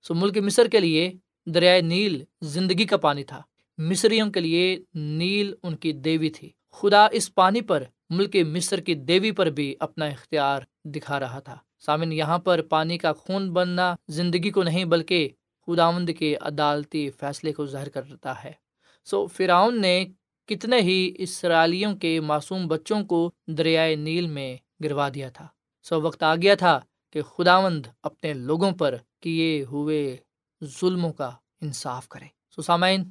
سو 0.04 0.14
ملک 0.14 0.38
مصر 0.38 0.68
کے 0.68 0.80
لیے 0.80 1.12
دریائے 1.46 1.82
نیل 1.82 2.24
زندگی 2.42 2.86
کا 2.86 2.98
پانی 2.98 3.24
تھا۔ 3.24 3.42
مصریوں 3.78 4.32
کے 4.32 4.40
لیے 4.40 4.80
نیل 4.94 5.54
ان 5.64 5.76
کی 5.76 5.92
دیوی 5.92 6.30
تھی۔ 6.30 6.50
خدا 6.72 7.08
اس 7.12 7.36
پانی 7.36 7.62
پر 7.62 7.84
ملک 8.10 8.36
مصر 8.48 8.80
کی 8.80 8.94
دیوی 8.94 9.32
پر 9.32 9.46
بھی 9.46 9.76
اپنا 9.80 10.06
اختیار 10.06 10.62
دکھا 10.86 11.20
رہا 11.20 11.40
تھا۔ 11.40 11.58
سامن، 11.86 12.12
یہاں 12.12 12.40
پر 12.40 12.62
پانی 12.62 12.98
کا 12.98 13.14
خون 13.14 13.54
بننا 13.54 13.96
زندگی 14.08 14.50
کو 14.50 14.64
نہیں 14.64 14.86
بلکہ 14.86 15.30
خداوند 15.68 16.10
کے 16.20 16.36
عدالتی 16.36 17.10
فیصلے 17.10 17.54
کو 17.54 17.66
ظاہر 17.66 17.90
کرتا 17.90 18.44
ہے۔ 18.44 18.52
سو 19.06 19.28
فرعون 19.28 19.82
نے 19.82 20.06
کتنے 20.46 20.82
ہی 20.82 21.14
اسرائیلیوں 21.18 21.96
کے 21.96 22.20
معصوم 22.20 22.68
بچوں 22.68 23.06
کو 23.06 23.32
دریائے 23.48 23.96
نیل 23.96 24.28
میں 24.28 24.58
گروا 24.84 25.10
دیا 25.10 25.30
تھا۔ 25.30 25.48
سو 25.84 26.02
وقت 26.02 26.24
آ 26.24 26.36
گیا 26.36 26.56
تھا 26.56 26.80
کہ 27.10 27.22
خداوند 27.22 27.86
اپنے 28.04 28.34
لوگوں 28.34 28.72
پر 28.72 28.96
کیے 29.20 29.66
ہوئے 29.72 30.18
ظلموں 30.64 31.14
کا 31.14 31.32
انصاف 31.62 32.08
کرے۔ 32.10 32.26
سو 32.56 32.62
سامعین، 32.62 33.04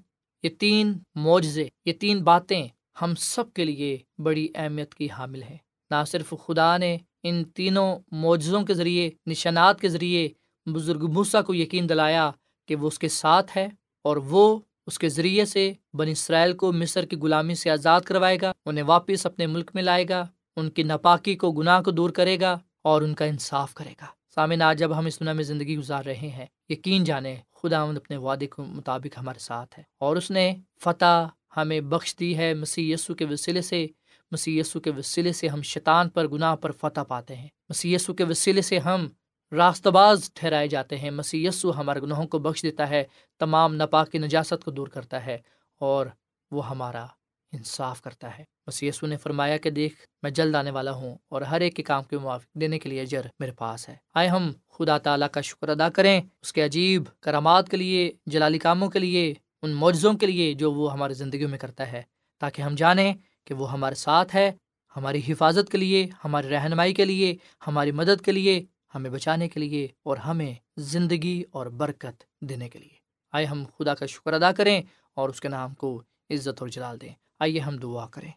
یہ 0.42 0.50
تین 0.58 0.98
معجزے، 1.14 1.68
یہ 1.84 1.92
تین 1.92 2.22
باتیں 2.24 2.68
ہم 3.02 3.14
سب 3.18 3.52
کے 3.52 3.64
لیے 3.64 3.98
بڑی 4.18 4.48
اہمیت 4.54 4.94
کی 4.94 5.10
حامل 5.10 5.42
ہیں۔ 5.42 5.58
نہ 5.90 6.04
صرف 6.06 6.34
خدا 6.46 6.76
نے 6.76 6.98
ان 7.22 7.44
تینوں 7.44 7.98
معجزوں 8.12 8.62
کے 8.62 8.74
ذریعے، 8.74 9.10
نشانات 9.26 9.80
کے 9.80 9.88
ذریعے 9.88 10.28
بزرگ 10.66 11.12
موسا 11.12 11.42
کو 11.42 11.54
یقین 11.54 11.88
دلایا 11.88 12.30
کہ 12.68 12.76
وہ 12.76 12.86
اس 12.86 12.98
کے 12.98 13.08
ساتھ 13.08 13.56
ہے 13.56 13.68
اور 14.04 14.16
وہ 14.16 14.58
اس 14.86 14.98
کے 14.98 15.08
ذریعے 15.08 15.44
سے 15.44 15.72
بن 15.94 16.08
اسرائیل 16.08 16.52
کو 16.52 16.72
مصر 16.72 17.04
کی 17.04 17.16
غلامی 17.16 17.54
سے 17.54 17.70
آزاد 17.70 18.00
کروائے 18.00 18.38
گا، 18.42 18.52
انہیں 18.66 18.84
واپس 18.84 19.26
اپنے 19.26 19.46
ملک 19.46 19.70
میں 19.74 19.82
لائے 19.82 20.04
گا، 20.08 20.26
ان 20.56 20.70
کی 20.70 20.82
ناپاکی 20.82 21.34
کو، 21.34 21.52
گناہ 21.52 21.82
کو 21.82 21.90
دور 21.90 22.10
کرے 22.10 22.40
گا 22.40 22.58
اور 22.84 23.02
ان 23.02 23.14
کا 23.14 23.24
انصاف 23.24 23.74
کرے 23.74 23.92
گا۔ 24.00 24.06
سامن 24.34 24.62
آج 24.62 24.78
جب 24.78 24.98
ہم 24.98 25.06
اس 25.06 25.20
دنیا 25.20 25.32
میں 25.32 25.44
زندگی 25.44 25.76
گزار 25.76 26.04
رہے 26.04 26.28
ہیں۔ 26.28 26.46
یقین 26.68 27.04
جانے 27.04 27.36
خدا 27.54 27.82
اپنے 27.82 28.16
وعدے 28.16 28.46
کے 28.46 28.62
مطابق 28.62 29.18
ہمارے 29.18 29.38
ساتھ 29.38 29.78
ہے 29.78 29.84
اور 29.98 30.16
اس 30.16 30.30
نے 30.30 30.54
فتح 30.80 31.26
ہمیں 31.56 31.80
بخش 31.80 32.16
دی 32.20 32.36
ہے 32.36 32.54
مسی 32.54 32.92
یسو 32.92 33.14
کے 33.14 33.24
وسیلے 33.24 33.62
سے 33.62 33.86
مسی 34.32 34.58
یسو 34.58 34.80
کے 34.80 34.90
وسیلے 34.90 35.32
سے 35.32 35.48
ہم 35.48 35.62
شیطان 35.62 36.08
پر 36.08 36.28
گناہ 36.28 36.56
پر 36.56 36.70
فتح 36.70 37.00
پاتے 37.00 37.36
ہیں۔ 37.36 37.48
مسی 37.68 37.94
یسو 37.94 38.14
کے 38.14 38.24
وسیلے 38.24 38.62
سے 38.62 38.78
ہم 38.78 39.06
راست 39.52 39.86
باز 39.86 40.30
ٹھہرائے 40.34 40.68
جاتے 40.68 40.98
ہیں۔ 40.98 41.10
مسی 41.10 41.46
یسو 41.46 41.76
ہمارے 41.76 42.00
گناہوں 42.00 42.26
کو 42.26 42.38
بخش 42.38 42.62
دیتا 42.62 42.90
ہے، 42.90 43.04
تمام 43.38 43.74
نپا 43.74 44.04
کی 44.04 44.18
نجاست 44.18 44.64
کو 44.64 44.70
دور 44.70 44.88
کرتا 44.88 45.26
ہے 45.26 45.38
اور 45.78 46.06
وہ 46.50 46.70
ہمارا 46.70 47.06
انصاف 47.52 48.02
کرتا 48.02 48.38
ہے۔ 48.38 48.44
بس 48.66 48.82
یسو 48.82 49.06
نے 49.06 49.16
فرمایا 49.16 49.56
کہ 49.56 49.70
دیکھ، 49.70 49.94
میں 50.22 50.30
جلد 50.30 50.54
آنے 50.54 50.70
والا 50.70 50.92
ہوں 50.92 51.16
اور 51.28 51.42
ہر 51.42 51.60
ایک 51.60 51.76
کے 51.76 51.82
کام 51.82 52.02
کے 52.02 52.18
موافق 52.18 52.54
دینے 52.54 52.78
کے 52.78 52.88
لیے 52.88 53.06
جر 53.06 53.26
میرے 53.38 53.52
پاس 53.52 53.88
ہے۔ 53.88 53.96
آئے 54.14 54.28
ہم 54.28 54.52
خدا 54.70 54.98
تعالیٰ 54.98 55.28
کا 55.32 55.40
شکر 55.40 55.68
ادا 55.68 55.88
کریں۔ 55.88 56.20
اس 56.42 56.52
کے 56.52 56.64
عجیب 56.64 57.02
کرامات 57.20 57.68
کے 57.68 57.76
لیے، 57.76 58.12
جلالی 58.26 58.58
کاموں 58.58 58.90
کے 58.90 58.98
لیے، 58.98 59.34
ان 59.62 59.70
معجزوں 59.70 60.14
کے 60.14 60.26
لیے 60.26 60.54
جو 60.54 60.72
وہ 60.72 60.92
ہماری 60.92 61.14
زندگیوں 61.14 61.50
میں 61.50 61.58
کرتا 61.58 61.92
ہے، 61.92 62.02
تاکہ 62.40 62.62
ہم 62.62 62.74
جانیں 62.74 63.14
کہ 63.44 63.54
وہ 63.54 63.72
ہمارے 63.72 63.94
ساتھ 63.94 64.36
ہے، 64.36 64.52
ہماری 64.96 65.20
حفاظت 65.28 65.72
کے 65.72 65.78
لیے، 65.78 66.08
ہماری 66.24 66.48
رہنمائی 66.48 66.94
کے 66.94 67.04
لیے، 67.04 67.36
ہماری 67.66 67.92
مدد 67.92 68.24
کے 68.24 68.32
لیے، 68.32 68.64
ہمیں 68.94 69.10
بچانے 69.10 69.48
کے 69.48 69.60
لیے 69.60 69.88
اور 70.02 70.16
ہمیں 70.16 70.54
زندگی 70.76 71.42
اور 71.50 71.66
برکت 71.66 72.22
دینے 72.40 72.68
کے 72.68 72.78
لیے۔ 72.78 73.02
آئے 73.32 73.44
ہم 73.44 73.64
خدا 73.78 73.94
کا 73.94 74.06
شکر 74.06 74.32
ادا 74.32 74.52
کریں 74.52 74.82
اور 75.14 75.28
اس 75.28 75.40
کے 75.40 75.48
نام 75.48 75.74
کو 75.74 76.02
عزت 76.30 76.60
اور 76.60 76.68
جلال 76.68 77.00
دیں۔ 77.00 77.08
آئیے 77.40 77.60
ہم 77.60 77.76
دعا 77.76 78.06
کریں۔ 78.06 78.30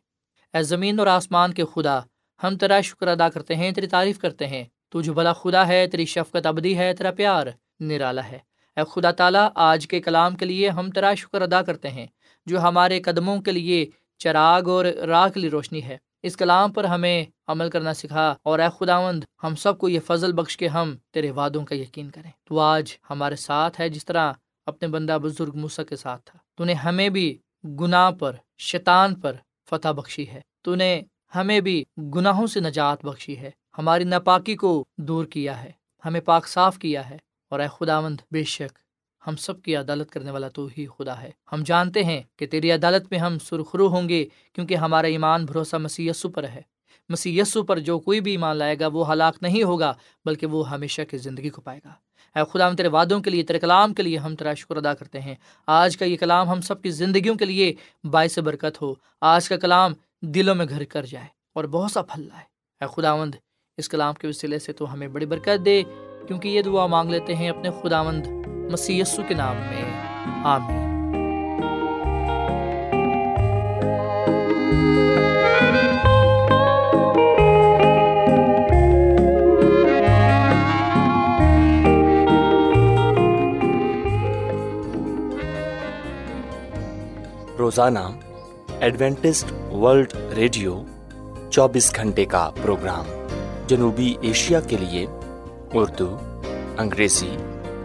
اے 0.54 0.64
زمین 0.64 1.00
اور 1.00 1.08
آسمان 1.08 1.54
کے 1.54 1.64
خدا، 1.74 2.00
ہم 2.44 2.58
تیرا 2.58 2.82
شکر 2.82 3.08
ادا 3.08 3.30
کرتے 3.30 3.56
ہیں، 3.56 3.72
تیری 3.72 3.88
تعریف 3.88 4.20
کرتے 4.20 4.48
ہیں۔ 4.48 4.64
تو 4.90 5.02
جو 5.02 5.14
بلا 5.14 5.34
خدا 5.34 5.68
ہے، 5.68 5.88
تیری 5.88 6.06
شفقت 6.06 6.46
ابدی 6.46 6.78
ہے، 6.78 6.94
تیرا 6.94 7.12
پیار 7.12 7.48
نرالا 7.80 8.28
ہے۔ 8.28 8.40
اے 8.78 8.84
خدا 8.92 9.12
تعالیٰ، 9.12 9.50
آج 9.56 9.88
کے 9.88 10.02
کلام 10.02 10.36
کے 10.36 10.46
لیے 10.46 10.70
ہم 10.70 10.90
تیرا 10.90 11.14
شکر 11.14 11.42
ادا 11.42 11.62
کرتے 11.62 11.90
ہیں۔ 11.90 12.08
جو 12.46 12.60
ہمارے 12.60 13.02
قدموں 13.02 13.42
کے 13.42 13.52
لیے 13.52 13.86
چراغ 14.18 14.70
اور 14.70 14.86
راہ 14.86 15.30
کے 15.30 15.40
لیے 15.40 15.50
روشنی 15.50 15.84
ہے۔ 15.84 15.98
اس 16.24 16.38
کلام 16.38 16.72
پر 16.72 16.84
ہمیں 16.84 17.26
عمل 17.48 17.70
کرنا 17.70 17.94
سکھا 17.94 18.36
اور 18.44 18.60
اے 18.60 18.68
خداوند، 18.80 19.24
ہم 19.44 19.56
سب 19.56 19.78
کو 19.78 19.90
یہ 19.90 20.00
فضل 20.08 20.34
بخش 20.34 20.58
کے 20.58 20.68
ہم 20.68 20.96
تیرے 21.12 21.32
وعدوں 21.32 21.66
کا 21.66 21.76
یقین 21.76 22.10
کریں۔ 22.10 22.32
تو 22.44 22.60
آج 22.60 22.98
ہمارے 23.10 23.36
ساتھ 23.36 23.82
ہے 23.82 23.90
جس 23.90 24.06
طرح 24.06 24.34
اپنے 24.66 24.88
بندہ 24.88 25.18
بزرگ 25.22 25.58
موسا 25.58 25.84
کے 25.84 25.96
ساتھ 25.96 26.22
تھا۔ 26.26 26.40
تو 26.56 26.64
نے 26.64 26.74
ہمیں 26.74 27.10
بھی 27.10 27.38
گناہ 27.64 28.12
پر، 28.12 28.36
شیطان 28.58 29.16
پر 29.16 29.34
فتح 29.70 29.92
بخشی 29.92 30.28
ہے۔ 30.28 30.42
تو 30.62 30.76
نے 30.76 31.02
ہمیں 31.36 31.60
بھی 31.60 31.84
گناہوں 31.98 32.48
سے 32.48 32.60
نجات 32.60 33.06
بخشی 33.06 33.38
ہے۔ 33.38 33.52
ہماری 33.78 34.04
ناپاکی 34.04 34.56
کو 34.56 34.86
دور 34.98 35.26
کیا 35.26 35.64
ہے، 35.64 35.72
ہمیں 36.06 36.22
پاک 36.22 36.48
صاف 36.48 36.78
کیا 36.78 37.10
ہے۔ 37.10 37.18
اور 37.50 37.60
اے 37.60 37.68
خداوند، 37.68 38.22
بے 38.32 38.44
شک 38.44 38.80
ہم 39.28 39.36
سب 39.36 39.62
کی 39.62 39.76
عدالت 39.76 40.10
کرنے 40.10 40.32
والا 40.32 40.48
تو 40.48 40.68
ہی 40.78 40.86
خدا 40.86 41.22
ہے۔ 41.22 41.32
ہم 41.52 41.64
جانتے 41.66 42.04
ہیں 42.04 42.22
کہ 42.38 42.48
تیری 42.48 42.72
عدالت 42.72 43.04
میں 43.12 43.20
ہم 43.20 43.40
سرخرو 43.40 43.88
ہوں 43.88 44.10
گے 44.10 44.26
کیونکہ 44.54 44.76
ہمارا 44.76 45.08
ایمان 45.08 45.46
بھروسہ 45.46 45.76
مسی 45.76 46.10
پر 46.36 46.44
ہے۔ 46.44 46.62
مسی 47.10 47.42
پر 47.68 47.80
جو 47.80 48.00
کوئی 48.00 48.22
بھی 48.22 48.32
ایمان 48.32 48.58
لائے 48.58 48.80
گا 48.80 48.88
وہ 48.88 49.12
ہلاک 49.12 49.38
نہیں 49.42 49.64
ہوگا، 49.64 49.94
بلکہ 50.26 50.48
وہ 50.48 50.70
ہمیشہ 50.70 51.02
کی 51.02 51.18
زندگی 51.18 51.50
کو 51.50 51.62
پائے 51.62 51.80
گا۔ 51.86 51.94
اے 52.40 52.44
خدا، 52.54 52.68
ہم 52.68 52.76
تیرے 52.76 52.88
وعدوں 52.88 53.20
کے 53.20 53.30
لیے، 53.30 53.44
تیرے 53.44 53.60
کلام 53.60 53.94
کے 53.94 54.04
لیے 54.04 54.18
ہم 54.18 54.36
تیرا 54.36 54.54
شکر 54.54 54.78
ادا 54.78 54.94
کرتے 54.94 55.22
ہیں۔ 55.22 55.36
آج 55.68 55.98
کا 55.98 56.06
یہ 56.06 56.18
کلام 56.18 56.50
ہم 56.50 56.62
سب 56.62 56.82
کی 56.82 56.90
زندگیوں 56.90 57.36
کے 57.36 57.46
لیے 57.46 57.74
باعث 58.04 58.40
برکت 58.40 58.82
ہو۔ 58.82 58.94
آج 59.22 59.50
کا 59.50 59.58
کلام 59.58 59.94
دلوں 60.22 60.56
میں 60.56 60.66
گھر 60.70 60.84
کر 60.84 61.06
جائے 61.06 61.28
اور 61.54 61.64
بہت 61.64 61.92
سا 61.92 62.02
پھل 62.02 62.22
لائے۔ 62.22 62.44
اے 62.82 62.86
خداوند، 62.96 63.36
اس 63.78 63.90
کلام 63.90 64.14
کے 64.14 64.28
وسیلے 64.28 64.60
سے 64.60 64.74
تو 64.74 64.94
ہمیں 64.94 65.08
بڑی 65.08 65.26
برکت 65.26 65.66
دے، 65.66 65.84
کیونکہ 66.28 66.48
یہ 66.48 66.62
دعا 66.62 66.86
مانگ 66.86 67.10
لیتے 67.10 67.36
ہیں 67.36 67.50
اپنے 67.50 67.70
خداوند 67.84 68.45
مسی 68.72 69.02
کے 69.28 69.34
نام 69.34 69.56
میں، 69.56 69.84
آمین۔ 70.44 70.84
روزانہ 87.60 88.00
ایڈوینٹسٹ 88.80 89.74
ورلڈ 89.74 90.14
ریڈیو 90.36 90.84
چوبیس 91.50 91.96
گھنٹے 91.96 92.26
کا 92.26 92.50
پروگرام 92.62 93.06
جنوبی 93.68 94.16
ایشیا 94.22 94.60
کے 94.60 94.78
لیے 94.78 95.06
اردو، 95.74 96.18
انگریزی 96.78 97.36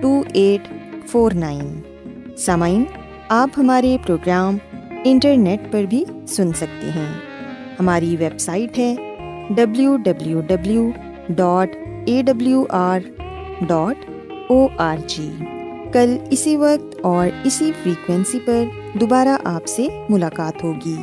two 0.00 0.22
eight 0.34 0.72
four 1.08 1.32
nine 1.32 1.80
سامعین 2.38 2.84
آپ 3.28 3.48
ہمارے 3.56 3.96
پروگرام 4.06 4.56
انٹرنیٹ 5.04 5.60
پر 5.70 5.82
بھی 5.82 6.04
سن 6.28 6.52
سکتے 6.52 6.90
ہیں۔ 6.90 7.12
ہماری 7.80 8.16
ویب 8.18 8.38
سائٹ 8.38 8.78
ہے 8.78 8.94
W 9.50 9.96
W 9.96 10.40
W 10.40 10.90
dot 11.28 11.70
A 12.06 12.22
W 12.22 12.64
R 12.70 13.00
dot 13.60 14.10
O 14.48 14.68
R 14.76 14.96
G 15.06 15.30
کل 15.92 16.16
اسی 16.30 16.56
وقت 16.56 16.96
اور 17.02 17.28
اسی 17.44 17.72
فریکوینسی 17.82 18.38
پر 18.44 18.64
دوبارہ 19.00 19.36
آپ 19.44 19.66
سے 19.66 19.88
ملاقات 20.08 20.64
ہوگی۔ 20.64 20.96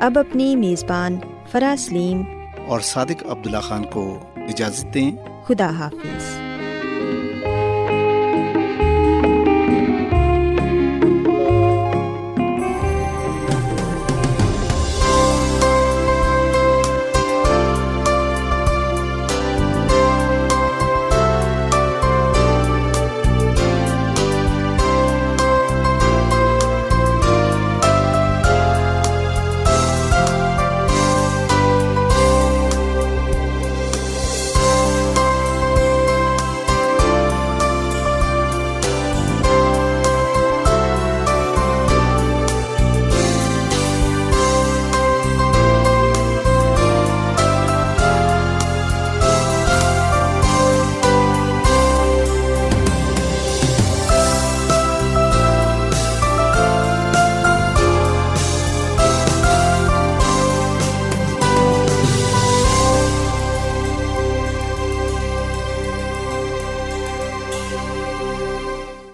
اب 0.00 0.18
اپنی 0.18 0.56
میزبان 0.56 1.16
فرا 1.50 1.74
سلیم 1.78 2.22
اور 2.66 2.80
صادق 2.80 3.22
عبداللہ 3.28 3.58
خان 3.58 3.82
کو 3.84 4.18
اجازت 4.36 4.94
دیں۔ 4.94 5.12
خدا 5.44 5.70
حافظ۔ 5.70 6.51